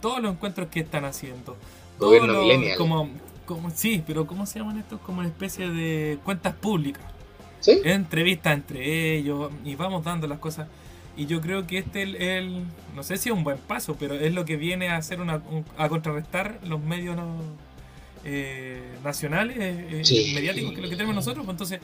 [0.00, 1.56] todos los encuentros que están haciendo.
[1.98, 3.08] Todos los, como,
[3.44, 5.00] como, sí, pero ¿cómo se llaman estos?
[5.00, 7.02] Como una especie de cuentas públicas.
[7.66, 10.68] Entrevistas entre ellos y vamos dando las cosas.
[11.16, 14.14] Y yo creo que este el, el, no sé si es un buen paso, pero
[14.14, 15.42] es lo que viene a hacer una,
[15.76, 17.16] a contrarrestar los medios
[18.24, 21.44] eh, nacionales, eh, eh, mediáticos que lo que tenemos nosotros.
[21.44, 21.80] Pues entonces,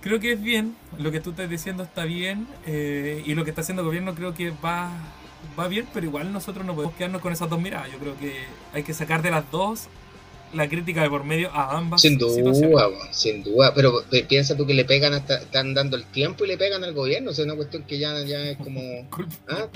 [0.00, 3.62] creo que es bien, lo que tú estás diciendo está bien, y lo que está
[3.62, 4.90] haciendo el gobierno creo que va,
[5.58, 7.90] va bien, pero igual nosotros no podemos quedarnos con esas dos miradas.
[7.92, 8.34] Yo creo que
[8.72, 9.88] hay que sacar de las dos
[10.52, 12.00] la crítica de por medio a ambas.
[12.00, 12.52] Sin duda,
[13.12, 13.72] sin duda.
[13.74, 16.92] Pero piensa tú que le pegan hasta, están dando el tiempo y le pegan al
[16.92, 17.30] gobierno.
[17.30, 18.80] O sea, es una cuestión que ya, ya es como.
[19.48, 19.68] ¿ah?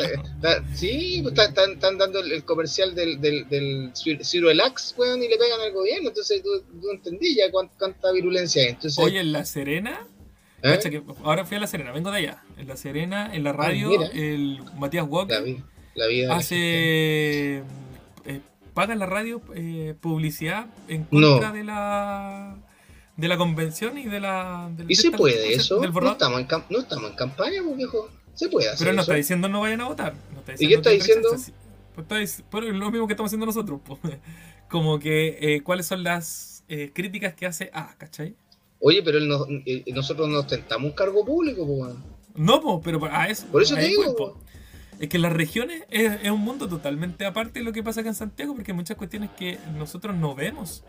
[0.74, 5.60] sí, pues, están, dando el, comercial del, del, del Ciro Elax, weón, y le pegan
[5.60, 6.08] al gobierno.
[6.08, 6.50] Entonces tú,
[6.80, 8.68] tú entendí ya cuánta, virulencia hay.
[8.70, 10.06] Entonces, Oye, en La Serena.
[10.62, 10.78] ¿Eh?
[10.82, 12.42] Que ahora fui a La Serena, vengo de allá.
[12.56, 15.44] En La Serena, en la ah, radio, el Matías Walker
[15.94, 17.62] la, vida hace
[18.74, 22.56] paga la radio eh, publicidad en contra de la
[23.16, 25.80] de la convención y de la ¿Y se puede eso?
[25.80, 28.10] No estamos, en no estamos en campaña, pues, viejo.
[28.34, 30.14] Se puede hacer Pero no está diciendo no vayan a votar.
[30.58, 31.28] ¿Y qué está diciendo?
[31.94, 33.80] Pues está, lo mismo que estamos haciendo nosotros.
[33.84, 34.00] Pues.
[34.68, 38.34] Como que eh, cuáles son las eh, críticas que hace Ah, ¿cachai?
[38.80, 41.94] Oye, pero nosotros no ostentamos un cargo público, pues.
[42.34, 43.46] No, pues, pero a eso.
[43.46, 44.40] Por eso te digo.
[44.98, 48.14] Es que las regiones es, un mundo totalmente aparte de lo que pasa acá en
[48.14, 50.82] Santiago, porque hay muchas cuestiones que nosotros no vemos.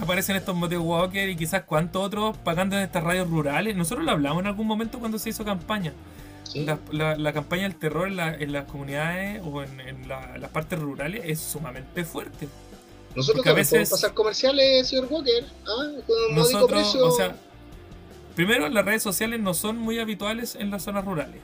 [0.00, 3.76] Aparecen estos Motel Walker y quizás cuántos otros pagando en estas radios rurales.
[3.76, 5.92] Nosotros lo hablamos en algún momento cuando se hizo campaña.
[6.92, 12.48] La, campaña del terror en, las comunidades o en, las partes rurales es sumamente fuerte.
[13.14, 15.90] Nosotros a veces, podemos pasar comerciales, señor Walker, ¿ah?
[16.06, 17.06] con nosotros, precio.
[17.06, 17.36] O sea,
[18.34, 21.40] primero, las redes sociales no son muy habituales en las zonas rurales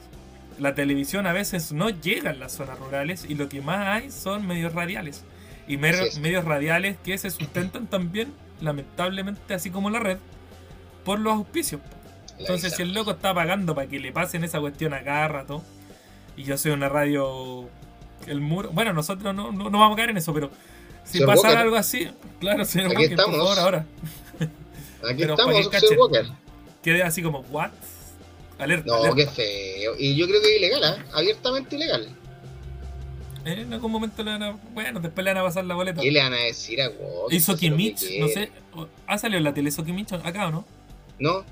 [0.61, 4.11] la televisión a veces no llega a las zonas rurales y lo que más hay
[4.11, 5.25] son medios radiales.
[5.67, 10.19] Y medios radiales que se sustentan también, lamentablemente, así como la red,
[11.05, 11.81] por los auspicios.
[12.39, 15.63] Entonces, si el loco está pagando para que le pasen esa cuestión a cada rato,
[16.37, 17.69] y yo soy una radio,
[18.27, 20.51] el muro, bueno, nosotros no, no, vamos a caer en eso, pero
[21.05, 23.37] si pasara algo así, claro, señor Aquí estamos.
[23.37, 23.87] por favor, ahora.
[25.09, 25.55] Aquí estamos,
[25.97, 26.27] Walker.
[26.83, 27.71] Quede así como, ¿what?
[28.67, 29.95] No, qué feo.
[29.99, 31.05] Y yo creo que es ilegal, ¿eh?
[31.13, 32.09] Abiertamente ilegal.
[33.45, 34.59] Eh, en algún momento le van a.
[34.75, 36.01] Bueno, después le van a pasar la boleta.
[36.03, 37.33] ¿Qué le van a decir a vos?
[37.33, 38.19] ¿Y Sokimich?
[38.19, 38.51] No sé.
[39.07, 40.65] ¿Ha salido en la tele Sokimich acá o no?
[41.19, 41.45] No.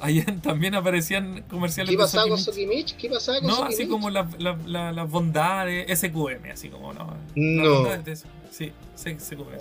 [0.00, 2.96] Ahí también aparecían comerciales ¿Qué pasaba con Sokimich?
[2.96, 7.16] ¿Qué pasaba con No, así como las la, la, bondades, SQM, así como, ¿no?
[7.34, 7.88] No.
[8.50, 9.58] Sí, SQM.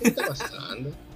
[0.00, 0.92] ¿Qué está pasando?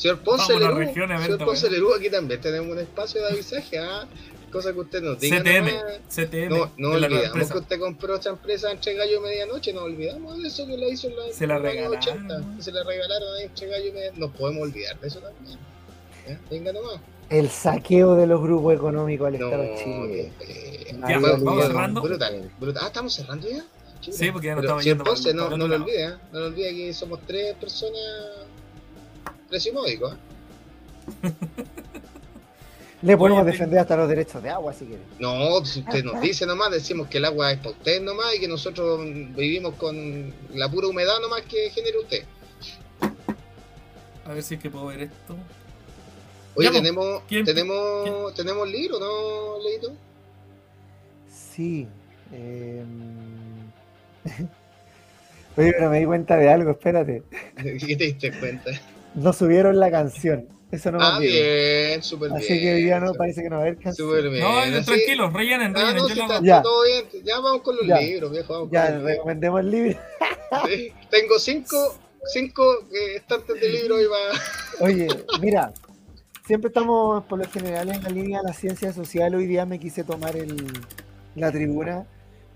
[0.00, 4.08] Señor Ponce Lerú, señor Ponce Lerú, aquí también tenemos un espacio de avisaje, ¿ah?
[4.50, 5.40] Cosa que usted nos diga.
[5.40, 5.68] CTM,
[6.08, 6.48] CTM.
[6.48, 10.66] No, no olvidamos que usted compró esta empresa entre gallo medianoche, no olvidamos de eso
[10.66, 11.98] que la hizo en la se la regalaron.
[11.98, 14.20] 80, se la regalaron a entre gallo medianoche.
[14.20, 15.58] Nos podemos olvidar de eso también.
[16.50, 17.00] Venga nomás.
[17.28, 20.32] El saqueo de los grupos económicos al Estado de Chile.
[21.08, 22.00] ya, vamos cerrando.
[22.00, 22.82] Brutal, brutal.
[22.84, 23.66] Ah, ¿estamos cerrando ya?
[24.00, 25.04] Sí, porque ya no estamos yendo.
[25.04, 26.14] Ponce, no, no lo olvide, ¿eh?
[26.32, 28.00] no lo olvide que somos tres personas
[29.50, 30.12] precio módico.
[30.12, 30.16] ¿eh?
[33.02, 35.02] Le podemos defender hasta los derechos de agua si quiere.
[35.18, 38.40] No, si usted nos dice nomás, decimos que el agua es para usted nomás y
[38.40, 42.24] que nosotros vivimos con la pura humedad nomás que genere usted.
[44.26, 45.34] A ver si es que puedo ver esto.
[46.54, 49.92] Oye, tenemos, tenemos, tenemos libro, ¿no, Leito?
[51.32, 51.88] Sí.
[52.32, 52.84] Eh...
[55.56, 57.22] Oye, pero me di cuenta de algo, espérate.
[57.56, 58.70] ¿Qué te diste cuenta?
[59.14, 60.48] No subieron la canción.
[60.70, 61.32] Eso no Ah, me olvido.
[61.42, 62.40] bien, súper bien.
[62.42, 64.08] Así que hoy día no parece que no va a haber canción.
[64.08, 64.40] Súper bien.
[64.44, 65.96] No, así- tranquilos, rellenen, Ah, rellenen.
[65.96, 66.40] no, yo sí, lo está.
[66.42, 66.56] Ya.
[66.58, 67.24] está todo bien.
[67.24, 68.00] Ya vamos con los Ya.
[68.00, 68.52] libros, viejo.
[68.52, 69.04] Vamos Ya, libros.
[69.10, 69.98] recomendemos el libro.
[70.68, 71.94] Sí, Tengo cinco,
[72.32, 74.86] cinco eh, estantes de libros y va.
[74.86, 75.08] Oye,
[75.42, 75.72] mira,
[76.46, 79.34] siempre estamos por lo general en la línea de la ciencia social.
[79.34, 80.56] Hoy día me quise tomar el,
[81.34, 82.06] la tribuna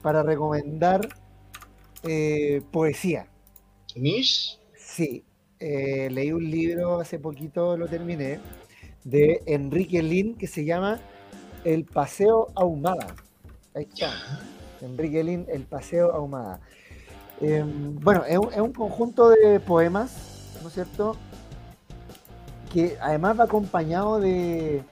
[0.03, 1.09] para recomendar
[2.05, 3.27] eh, poesía.
[3.97, 4.59] Mish.
[4.77, 5.25] Sí,
[5.67, 8.39] eh, leí un libro hace poquito, lo terminé,
[9.05, 11.01] de Enrique Lin que se llama
[11.65, 13.15] El Paseo Ahumada.
[13.75, 14.13] Ahí está.
[14.83, 16.61] Enrique Lin, El Paseo Ahumada.
[17.41, 21.17] Eh, bueno, es un, es un conjunto de poemas, ¿no es cierto?
[22.73, 24.83] Que además va acompañado de,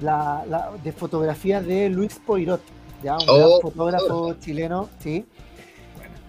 [0.00, 2.60] la, la- de fotografías de Luis Poirot,
[3.02, 5.26] ya un Oh, gran fotógrafo chileno, ¿sí?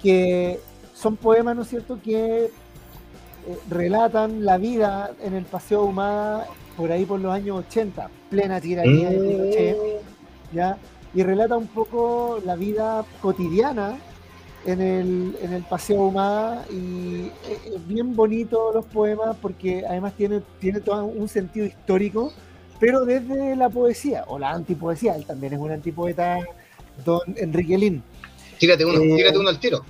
[0.02, 0.60] que
[0.96, 2.50] son poemas, ¿no es cierto?, que
[3.48, 8.60] eh, relatan la vida en el Paseo Humada por ahí por los años 80, plena
[8.62, 10.78] tiranía de Pinochet, Mm, ¿ya?
[11.14, 13.98] Y relata un poco la vida cotidiana
[14.66, 20.14] en el, en el Paseo Humada y es- es bien bonito los poemas porque además
[20.14, 22.32] tiene, tiene todo un sentido histórico,
[22.80, 26.40] pero desde la poesía o la antipoesía, él también es un antipoeta,
[27.04, 28.02] don Enrique Lin.
[28.60, 29.84] Tírate uno, Eh, tírate uno al tiro.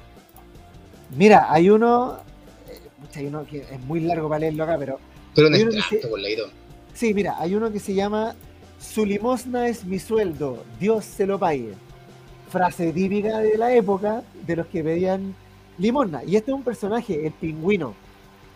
[1.16, 2.31] Mira, hay uno, eh,
[3.12, 5.00] pucha, hay uno que es muy largo para leerlo acá, pero
[5.36, 6.48] Pero un extracto, por leído.
[6.94, 8.36] sí, mira, hay uno que se llama
[8.80, 11.74] Su limosna es mi sueldo, Dios se lo pague.
[12.50, 15.36] Frase típica de la época de los que pedían
[15.78, 16.24] limosna.
[16.24, 17.94] Y este es un personaje, el pingüino,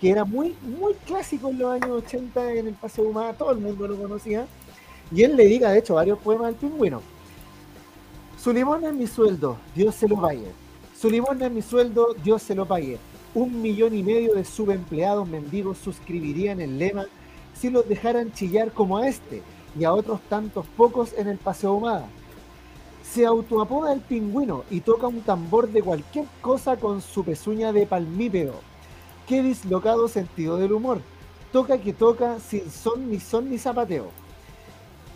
[0.01, 3.60] que era muy, muy clásico en los años 80 en el Paseo Humada, todo el
[3.60, 4.45] mundo lo conocía.
[5.14, 7.01] Y él le dedica, de hecho, varios poemas al pingüino.
[8.41, 10.51] Su limosna es mi sueldo, Dios se lo pague.
[10.99, 12.97] Su limosna es mi sueldo, Dios se lo pague.
[13.36, 17.06] Un millón y medio de subempleados mendigos suscribirían el lema
[17.54, 19.42] si los dejaran chillar como a este
[19.78, 22.08] y a otros tantos pocos en el Paseo Humada.
[23.04, 27.86] Se autoapoda el pingüino y toca un tambor de cualquier cosa con su pezuña de
[27.86, 28.54] palmípeo.
[29.28, 31.02] Qué dislocado sentido del humor.
[31.52, 34.12] Toca que toca sin son ni son ni zapateo.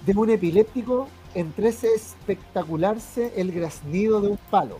[0.06, 4.80] De un epiléptico entrese espectacularse el graznido de un palo.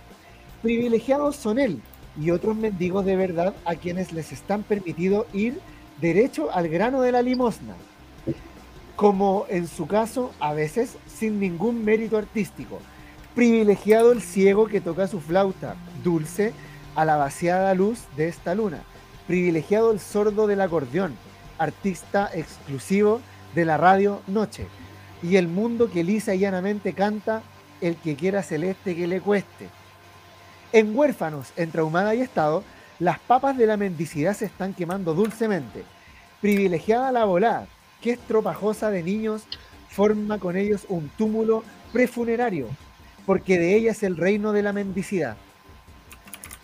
[0.62, 1.82] Privilegiados son él
[2.20, 5.60] y otros mendigos de verdad a quienes les están permitido ir
[6.02, 7.76] derecho al grano de la limosna,
[8.96, 12.80] como en su caso a veces sin ningún mérito artístico.
[13.36, 16.54] Privilegiado el ciego que toca su flauta, dulce
[16.96, 18.82] a la vaciada luz de esta luna.
[19.28, 21.16] Privilegiado el sordo del acordeón,
[21.58, 23.22] artista exclusivo
[23.56, 24.68] de la radio Noche.
[25.22, 27.44] Y el mundo que lisa y llanamente canta
[27.82, 29.70] el que quiera celeste que le cueste.
[30.72, 32.64] En huérfanos, entre ahumada y estado,
[33.00, 35.84] las papas de la mendicidad se están quemando dulcemente.
[36.42, 37.68] Privilegiada la volada,
[38.02, 39.44] que es tropajosa de niños,
[39.90, 42.68] forma con ellos un túmulo prefunerario,
[43.26, 45.38] porque de ella es el reino de la mendicidad.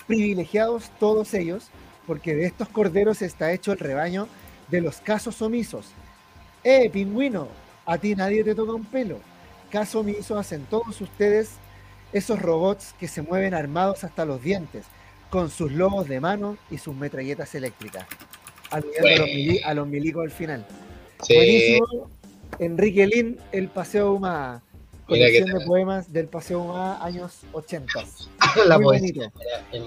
[0.06, 1.70] Privilegiados todos ellos,
[2.06, 4.28] porque de estos corderos está hecho el rebaño
[4.70, 5.88] de los casos omisos.
[6.64, 7.48] ¡Eh, pingüino!
[7.88, 9.18] A ti nadie te toca un pelo.
[9.72, 11.58] Caso omiso hacen todos ustedes
[12.18, 14.86] esos robots que se mueven armados hasta los dientes,
[15.30, 18.06] con sus lobos de mano y sus metralletas eléctricas.
[18.72, 20.66] Aludiendo a los, mili- a los milicos al final.
[21.24, 21.36] Sí.
[21.36, 22.10] Buenísimo.
[22.60, 24.62] Enrique Lin, El Paseo Humada.
[25.08, 27.92] Colección de poemas del Paseo Humada, años 80.
[28.68, 29.32] la Muy poesía.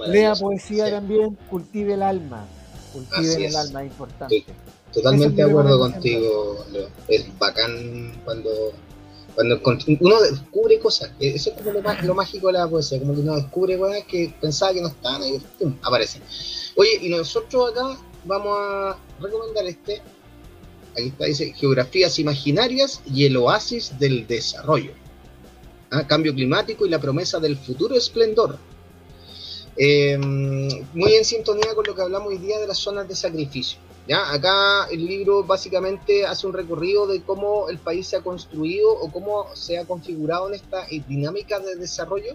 [0.07, 2.47] Lea poesía Sí, también, cultive el alma.
[2.93, 3.57] Cultive Así el es.
[3.57, 4.37] alma, importante.
[4.37, 4.45] Sí.
[4.93, 6.89] Totalmente de acuerdo contigo, Leo.
[7.09, 8.51] Es bacán cuando,
[9.39, 9.61] cuando
[10.01, 11.11] uno descubre cosas.
[11.21, 14.35] Eh, Eso es como lo, mágico de la poesía, como que uno descubre cosas que
[14.41, 15.77] pensaba que no estaban y ¡pum!
[15.83, 16.23] aparecen.
[16.77, 20.03] Oye, y nosotros acá vamos a recomendar este.
[20.93, 24.93] Aquí está, dice Geografías Imaginarias y el Oasis del Desarrollo.
[25.91, 28.59] Ah, Cambio climático y la promesa del futuro esplendor.
[29.77, 33.79] Eh, muy en sintonía con lo que hablamos hoy día de las zonas de sacrificio.
[34.09, 34.33] ¿Ya?
[34.33, 39.13] Acá el libro básicamente hace un recorrido de cómo el país se ha construido o
[39.13, 42.35] cómo se ha configurado en esta eh, dinámica de desarrollo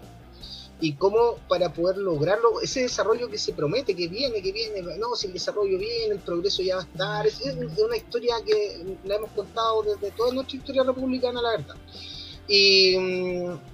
[0.80, 5.14] y cómo para poder lograrlo, ese desarrollo que se promete, que viene, que viene, no,
[5.14, 7.40] si el desarrollo viene, el progreso ya va a estar, es,
[7.84, 11.76] una historia que la hemos contado desde toda nuestra historia republicana, la verdad.
[12.48, 13.73] Y, mm,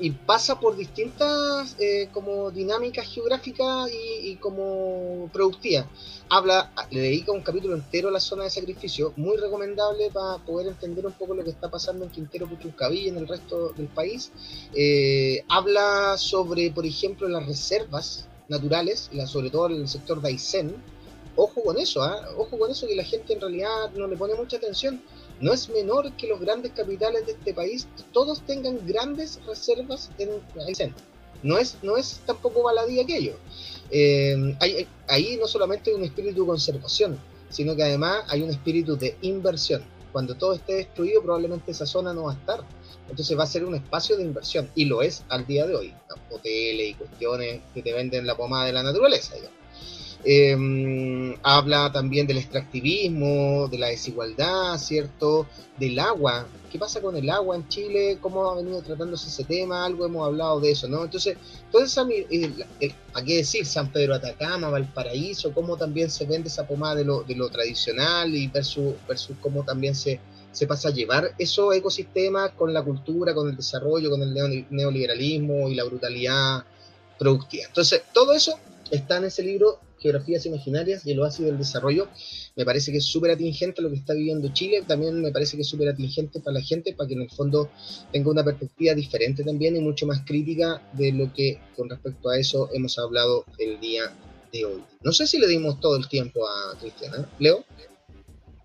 [0.00, 3.90] y pasa por distintas eh, como dinámicas geográficas
[4.22, 5.86] y, como productivas.
[6.28, 10.68] Habla, le dedica un capítulo entero a la zona de sacrificio, muy recomendable para poder
[10.68, 13.88] entender un poco lo que está pasando en Quintero Puchuncaví y en el resto del
[13.88, 14.32] país.
[14.74, 20.74] Eh, habla sobre, por ejemplo, las reservas naturales, sobre todo en el sector Daisen,
[21.36, 22.28] ojo con eso, ¿ah?
[22.36, 25.02] ojo con eso que la gente en realidad no le pone mucha atención.
[25.40, 30.30] No es menor que los grandes capitales de este país todos tengan grandes reservas en
[30.54, 30.94] Daisen.
[31.42, 33.36] No es, no es tampoco baladí aquello.
[33.90, 34.56] Eh,
[35.08, 37.18] ahí no solamente hay un espíritu de conservación,
[37.48, 39.82] sino que además hay un espíritu de inversión.
[40.12, 42.60] Cuando todo esté destruido, probablemente esa zona no va a estar.
[43.08, 45.94] Entonces va a ser un espacio de inversión, y lo es al día de hoy.
[46.30, 49.34] Hoteles y cuestiones que te venden la pomada de la naturaleza.
[50.22, 55.46] Em, habla también del extractivismo, de la desigualdad, ¿cierto?
[55.78, 56.46] Del agua.
[56.70, 58.18] ¿Qué pasa con el agua en Chile?
[58.20, 59.86] ¿Cómo ha venido tratándose ese tema?
[59.86, 61.04] Algo hemos hablado de eso, ¿no?
[61.04, 62.02] Entonces, entonces a
[63.18, 63.64] ¿a qué decir?
[63.64, 68.34] San Pedro Atacama, Valparaíso, cómo también se vende esa pomada de lo, de lo tradicional
[68.34, 70.20] y versus, versus cómo también se,
[70.52, 75.68] se pasa a llevar esos ecosistemas con la cultura, con el desarrollo, con el neoliberalismo
[75.70, 76.64] y la brutalidad
[77.18, 77.64] productiva.
[77.68, 78.58] Entonces, todo eso
[78.90, 82.08] está en ese libro Geografías Imaginarias y el oasis del desarrollo.
[82.56, 85.62] Me parece que es súper atingente lo que está viviendo Chile, también me parece que
[85.62, 87.70] es súper atingente para la gente, para que en el fondo
[88.12, 92.38] tenga una perspectiva diferente también y mucho más crítica de lo que con respecto a
[92.38, 94.12] eso hemos hablado el día
[94.52, 94.82] de hoy.
[95.02, 97.18] No sé si le dimos todo el tiempo a Cristiana.
[97.18, 97.26] ¿eh?
[97.38, 97.64] Leo.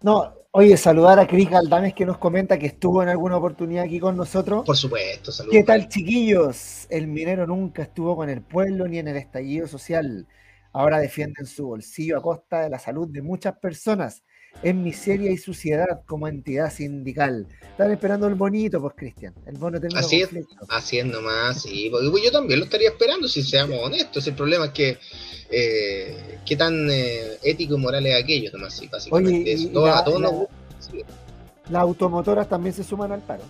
[0.02, 4.00] No, oye, saludar a Cris Galdames que nos comenta que estuvo en alguna oportunidad aquí
[4.00, 4.66] con nosotros.
[4.66, 5.56] Por supuesto, saludos.
[5.56, 6.86] ¿Qué tal, chiquillos?
[6.90, 10.28] El minero nunca estuvo con el pueblo ni en el estallido social
[10.76, 14.24] ahora defienden su bolsillo a costa de la salud de muchas personas
[14.62, 17.48] en miseria y suciedad como entidad sindical.
[17.62, 19.34] Están esperando el bonito, pues, Cristian.
[19.46, 20.30] El bono Así es,
[20.70, 21.90] haciendo más, sí.
[21.90, 24.28] Yo también lo estaría esperando, si seamos honestos.
[24.28, 24.98] El problema es que
[25.50, 29.58] eh, qué tan eh, ético y moral es aquello, nomás, sí, básicamente.
[31.70, 33.44] las automotoras también se suman al paro.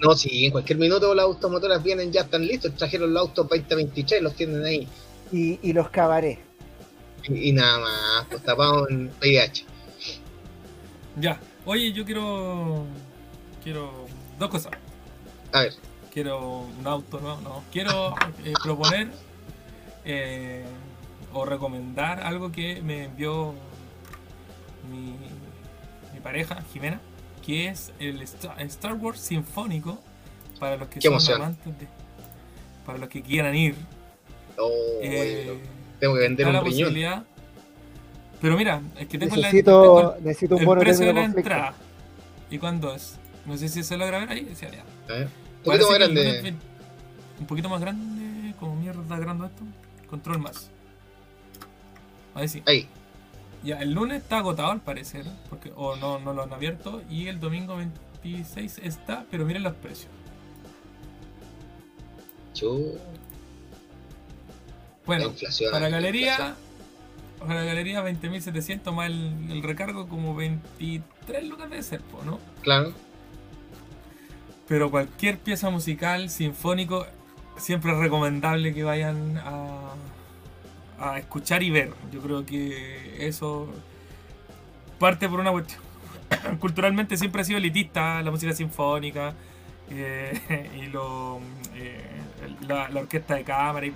[0.00, 4.22] No, sí, en cualquier minuto las automotoras vienen, ya están listos, trajeron los autos 2023,
[4.22, 4.86] los tienen ahí
[5.32, 6.38] y, los cabaré.
[7.24, 9.64] Y, nada más, pues tapado en PH.
[11.16, 12.84] Ya, oye, yo quiero.
[13.62, 14.06] Quiero.
[14.38, 14.72] Dos cosas.
[15.52, 15.74] A ver.
[16.12, 17.62] Quiero un auto, no, no.
[17.70, 19.10] Quiero eh, proponer
[20.04, 20.64] eh,
[21.32, 23.54] o recomendar algo que me envió
[24.90, 25.16] mi,
[26.14, 27.00] mi pareja, Jimena,
[27.44, 29.98] que es el Star, Wars Sinfónico
[30.58, 31.88] para los que son amantes de.
[32.86, 33.74] Para los que quieran ir
[34.58, 34.70] Oh,
[35.02, 35.58] eh,
[36.00, 37.26] tengo que vender un riñón.
[38.40, 41.74] Pero mira, es que tengo necesito, la, necesito un el precio de la entrada.
[42.50, 43.16] ¿Y cuándo es?
[43.46, 44.44] No sé si se logra ver ahí.
[44.44, 44.84] Decía, ya.
[45.14, 45.28] Un
[45.64, 46.54] poquito más grande.
[47.38, 49.62] Un poquito más grande, como mierda grande esto.
[50.08, 50.70] Control más.
[52.34, 52.62] Ahí sí.
[52.66, 52.88] Ahí.
[53.64, 57.02] Ya, el lunes está agotado al parecer, porque o no, no lo han abierto.
[57.10, 57.76] Y el domingo
[58.22, 60.10] 26 está, pero miren los precios.
[65.06, 65.32] Bueno,
[65.70, 66.56] para galería,
[67.38, 72.40] para galería 20.700 más el, recargo como 23 lucas de ser, ¿no?
[72.62, 72.92] Claro.
[74.68, 77.06] Pero cualquier pieza musical, sinfónico,
[77.56, 79.94] siempre es recomendable que vayan a,
[80.98, 81.92] a escuchar y ver.
[82.12, 83.68] Yo creo que eso
[84.98, 85.80] parte por una cuestión.
[86.60, 89.34] Culturalmente siempre ha sido elitista la música sinfónica
[89.90, 91.40] eh, y lo,
[91.74, 92.02] eh,
[92.66, 93.92] la, orquesta de cámara y,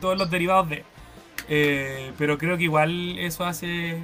[0.00, 0.84] todos los derivados de.
[1.48, 4.02] Eh, pero creo que igual eso hace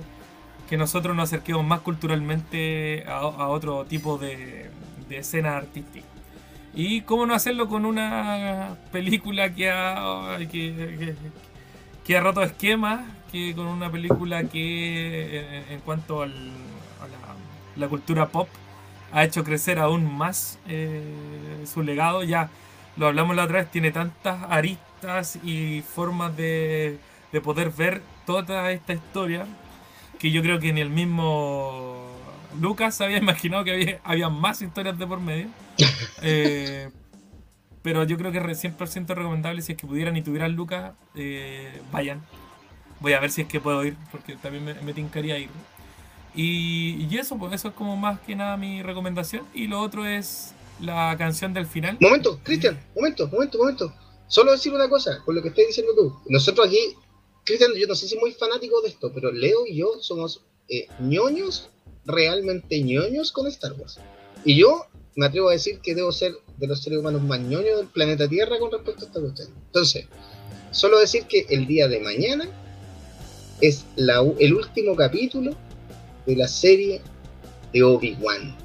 [0.68, 4.70] que nosotros nos acerquemos más culturalmente a, otro tipo de,
[5.10, 6.06] escena artística.
[6.74, 13.00] Y cómo no hacerlo con una película que ha, que, ha roto esquemas,
[13.32, 16.28] que con una película que en, cuanto a
[17.76, 18.48] la, cultura pop
[19.12, 22.24] ha hecho crecer aún más eh, su legado.
[22.24, 22.50] Ya
[22.96, 24.95] lo hablamos la otra vez, tiene tantas aristas
[25.42, 26.98] y formas de,
[27.42, 29.46] poder ver toda esta historia
[30.18, 32.10] que yo creo que ni el mismo
[32.60, 35.48] Lucas había imaginado que había, más historias de por medio.
[36.22, 36.88] Eh,
[37.82, 41.80] pero yo creo que es 100% recomendable si es que pudieran y tuvieran Lucas, eh,
[41.92, 42.22] vayan.
[43.00, 45.50] Voy a ver si es que puedo ir, porque también me, me tincaría ir.
[46.34, 49.44] Y, y, eso, pues eso es como más que nada mi recomendación.
[49.54, 51.96] Y lo otro es la canción del final.
[52.00, 53.94] Momento, Cristian, momento, momento, momento.
[54.28, 56.16] Solo decir una cosa con lo que estás diciendo tú.
[56.28, 56.94] Nosotros aquí,
[57.44, 60.88] Cristian, yo no sé si muy fanático de esto, pero Leo y yo somos eh,
[61.00, 61.68] ñoños,
[62.04, 63.98] realmente ñoños con Star Wars.
[64.44, 67.76] Y yo me atrevo a decir que debo ser de los seres humanos más ñoños
[67.76, 69.48] del planeta Tierra con respecto a esta cuestión.
[69.66, 70.06] Entonces,
[70.72, 72.48] solo decir que el día de mañana
[73.60, 75.52] es el último capítulo
[76.26, 77.00] de la serie
[77.72, 78.56] de Obi-Wan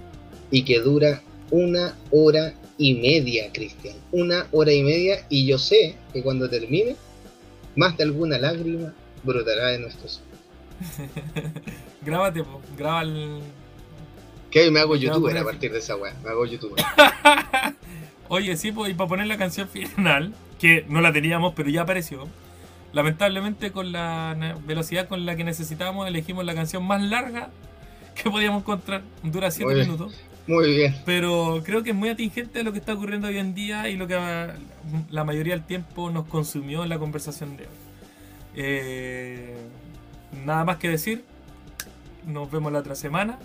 [0.50, 1.22] y que dura
[1.52, 3.96] una hora y media, Cristian.
[4.12, 6.96] Una hora y media y yo sé que cuando termine
[7.76, 8.92] más de alguna lágrima
[9.24, 10.24] brotará de nuestros
[12.02, 12.60] Grábate, po.
[12.76, 13.40] graba el.
[14.50, 16.16] Que me hago youtuber a partir de esa weá.
[16.24, 16.84] Me hago youtuber.
[18.28, 22.28] Oye, sí, y para poner la canción final, que no la teníamos, pero ya apareció.
[22.94, 27.52] Lamentablemente, con la velocidad con la que necesitábamos, elegimos la canción más larga
[28.16, 29.04] que podíamos encontrar.
[29.22, 29.88] Dura 7 Muy bien.
[29.88, 30.20] minutos.
[30.52, 30.96] Muy bien.
[31.06, 33.96] Pero creo que es muy atingente a lo que está ocurriendo hoy en día y
[33.96, 34.54] lo que ah,
[35.10, 37.70] la mayoría del tiempo nos consumió en la conversación de hoy.
[38.56, 39.56] Eh,
[40.46, 41.24] nada más que decir.
[42.26, 43.40] Nos vemos la otra semana.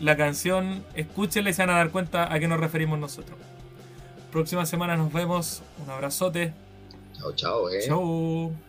[0.00, 3.38] La canción, escúchenla y se van a dar cuenta a qué nos referimos nosotros.
[4.30, 5.62] Próxima semana nos vemos.
[5.82, 6.52] Un abrazote.
[7.18, 7.80] Chao, chao, eh.
[7.86, 8.67] Chau.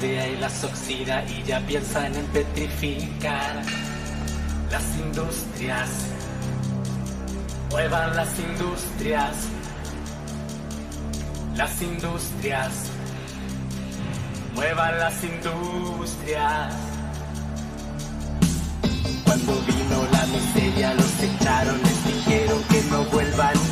[0.00, 3.62] Y las oxida y ya piensan en petrificar.
[4.70, 5.88] Las industrias,
[7.70, 9.34] muevan las industrias.
[11.56, 12.70] Las industrias,
[14.54, 16.74] muevan las industrias.
[19.24, 23.67] Cuando vino la miseria los echaron, les dijeron que no vuelvan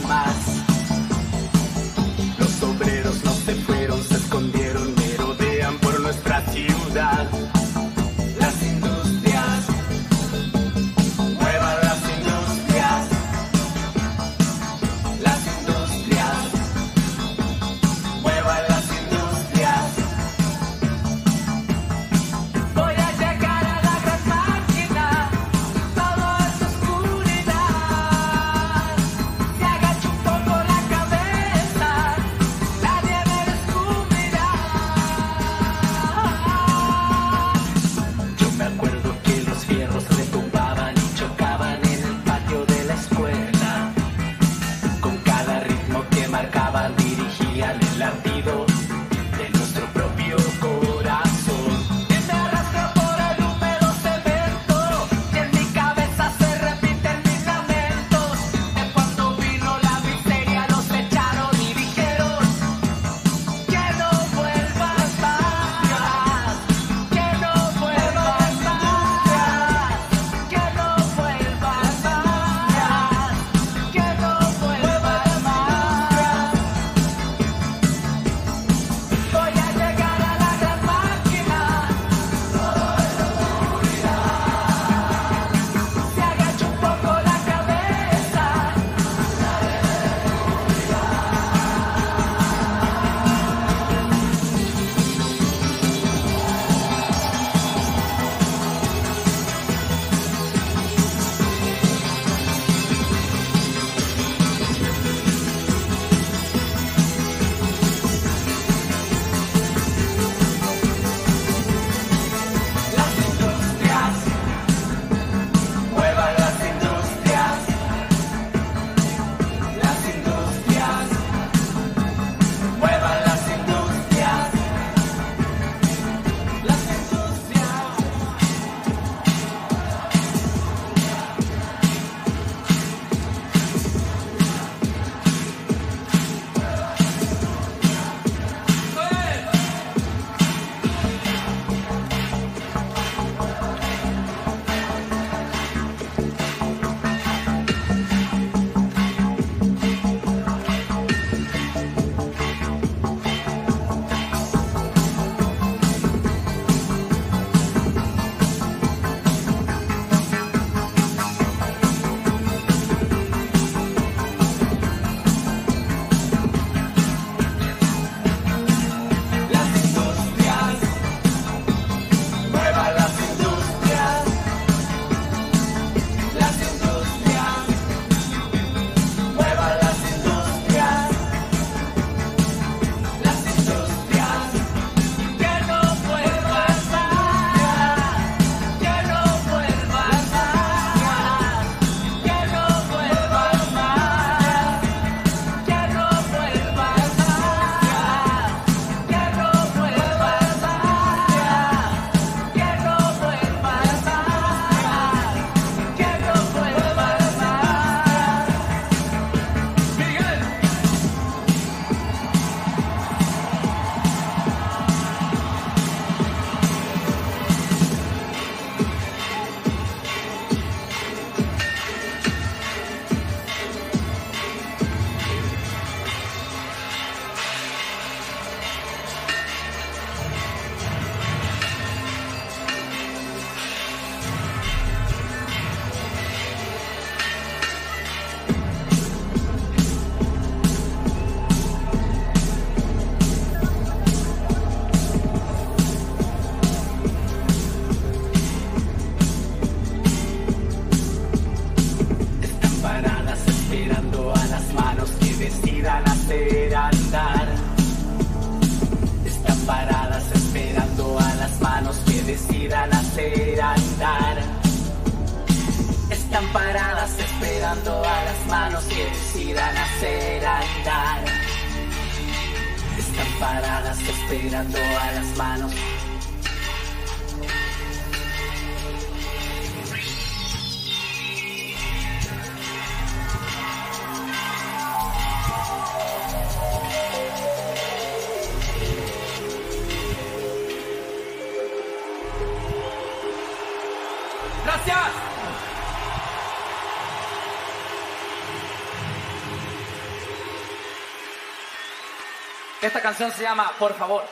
[302.96, 304.25] Esta canción se llama Por favor.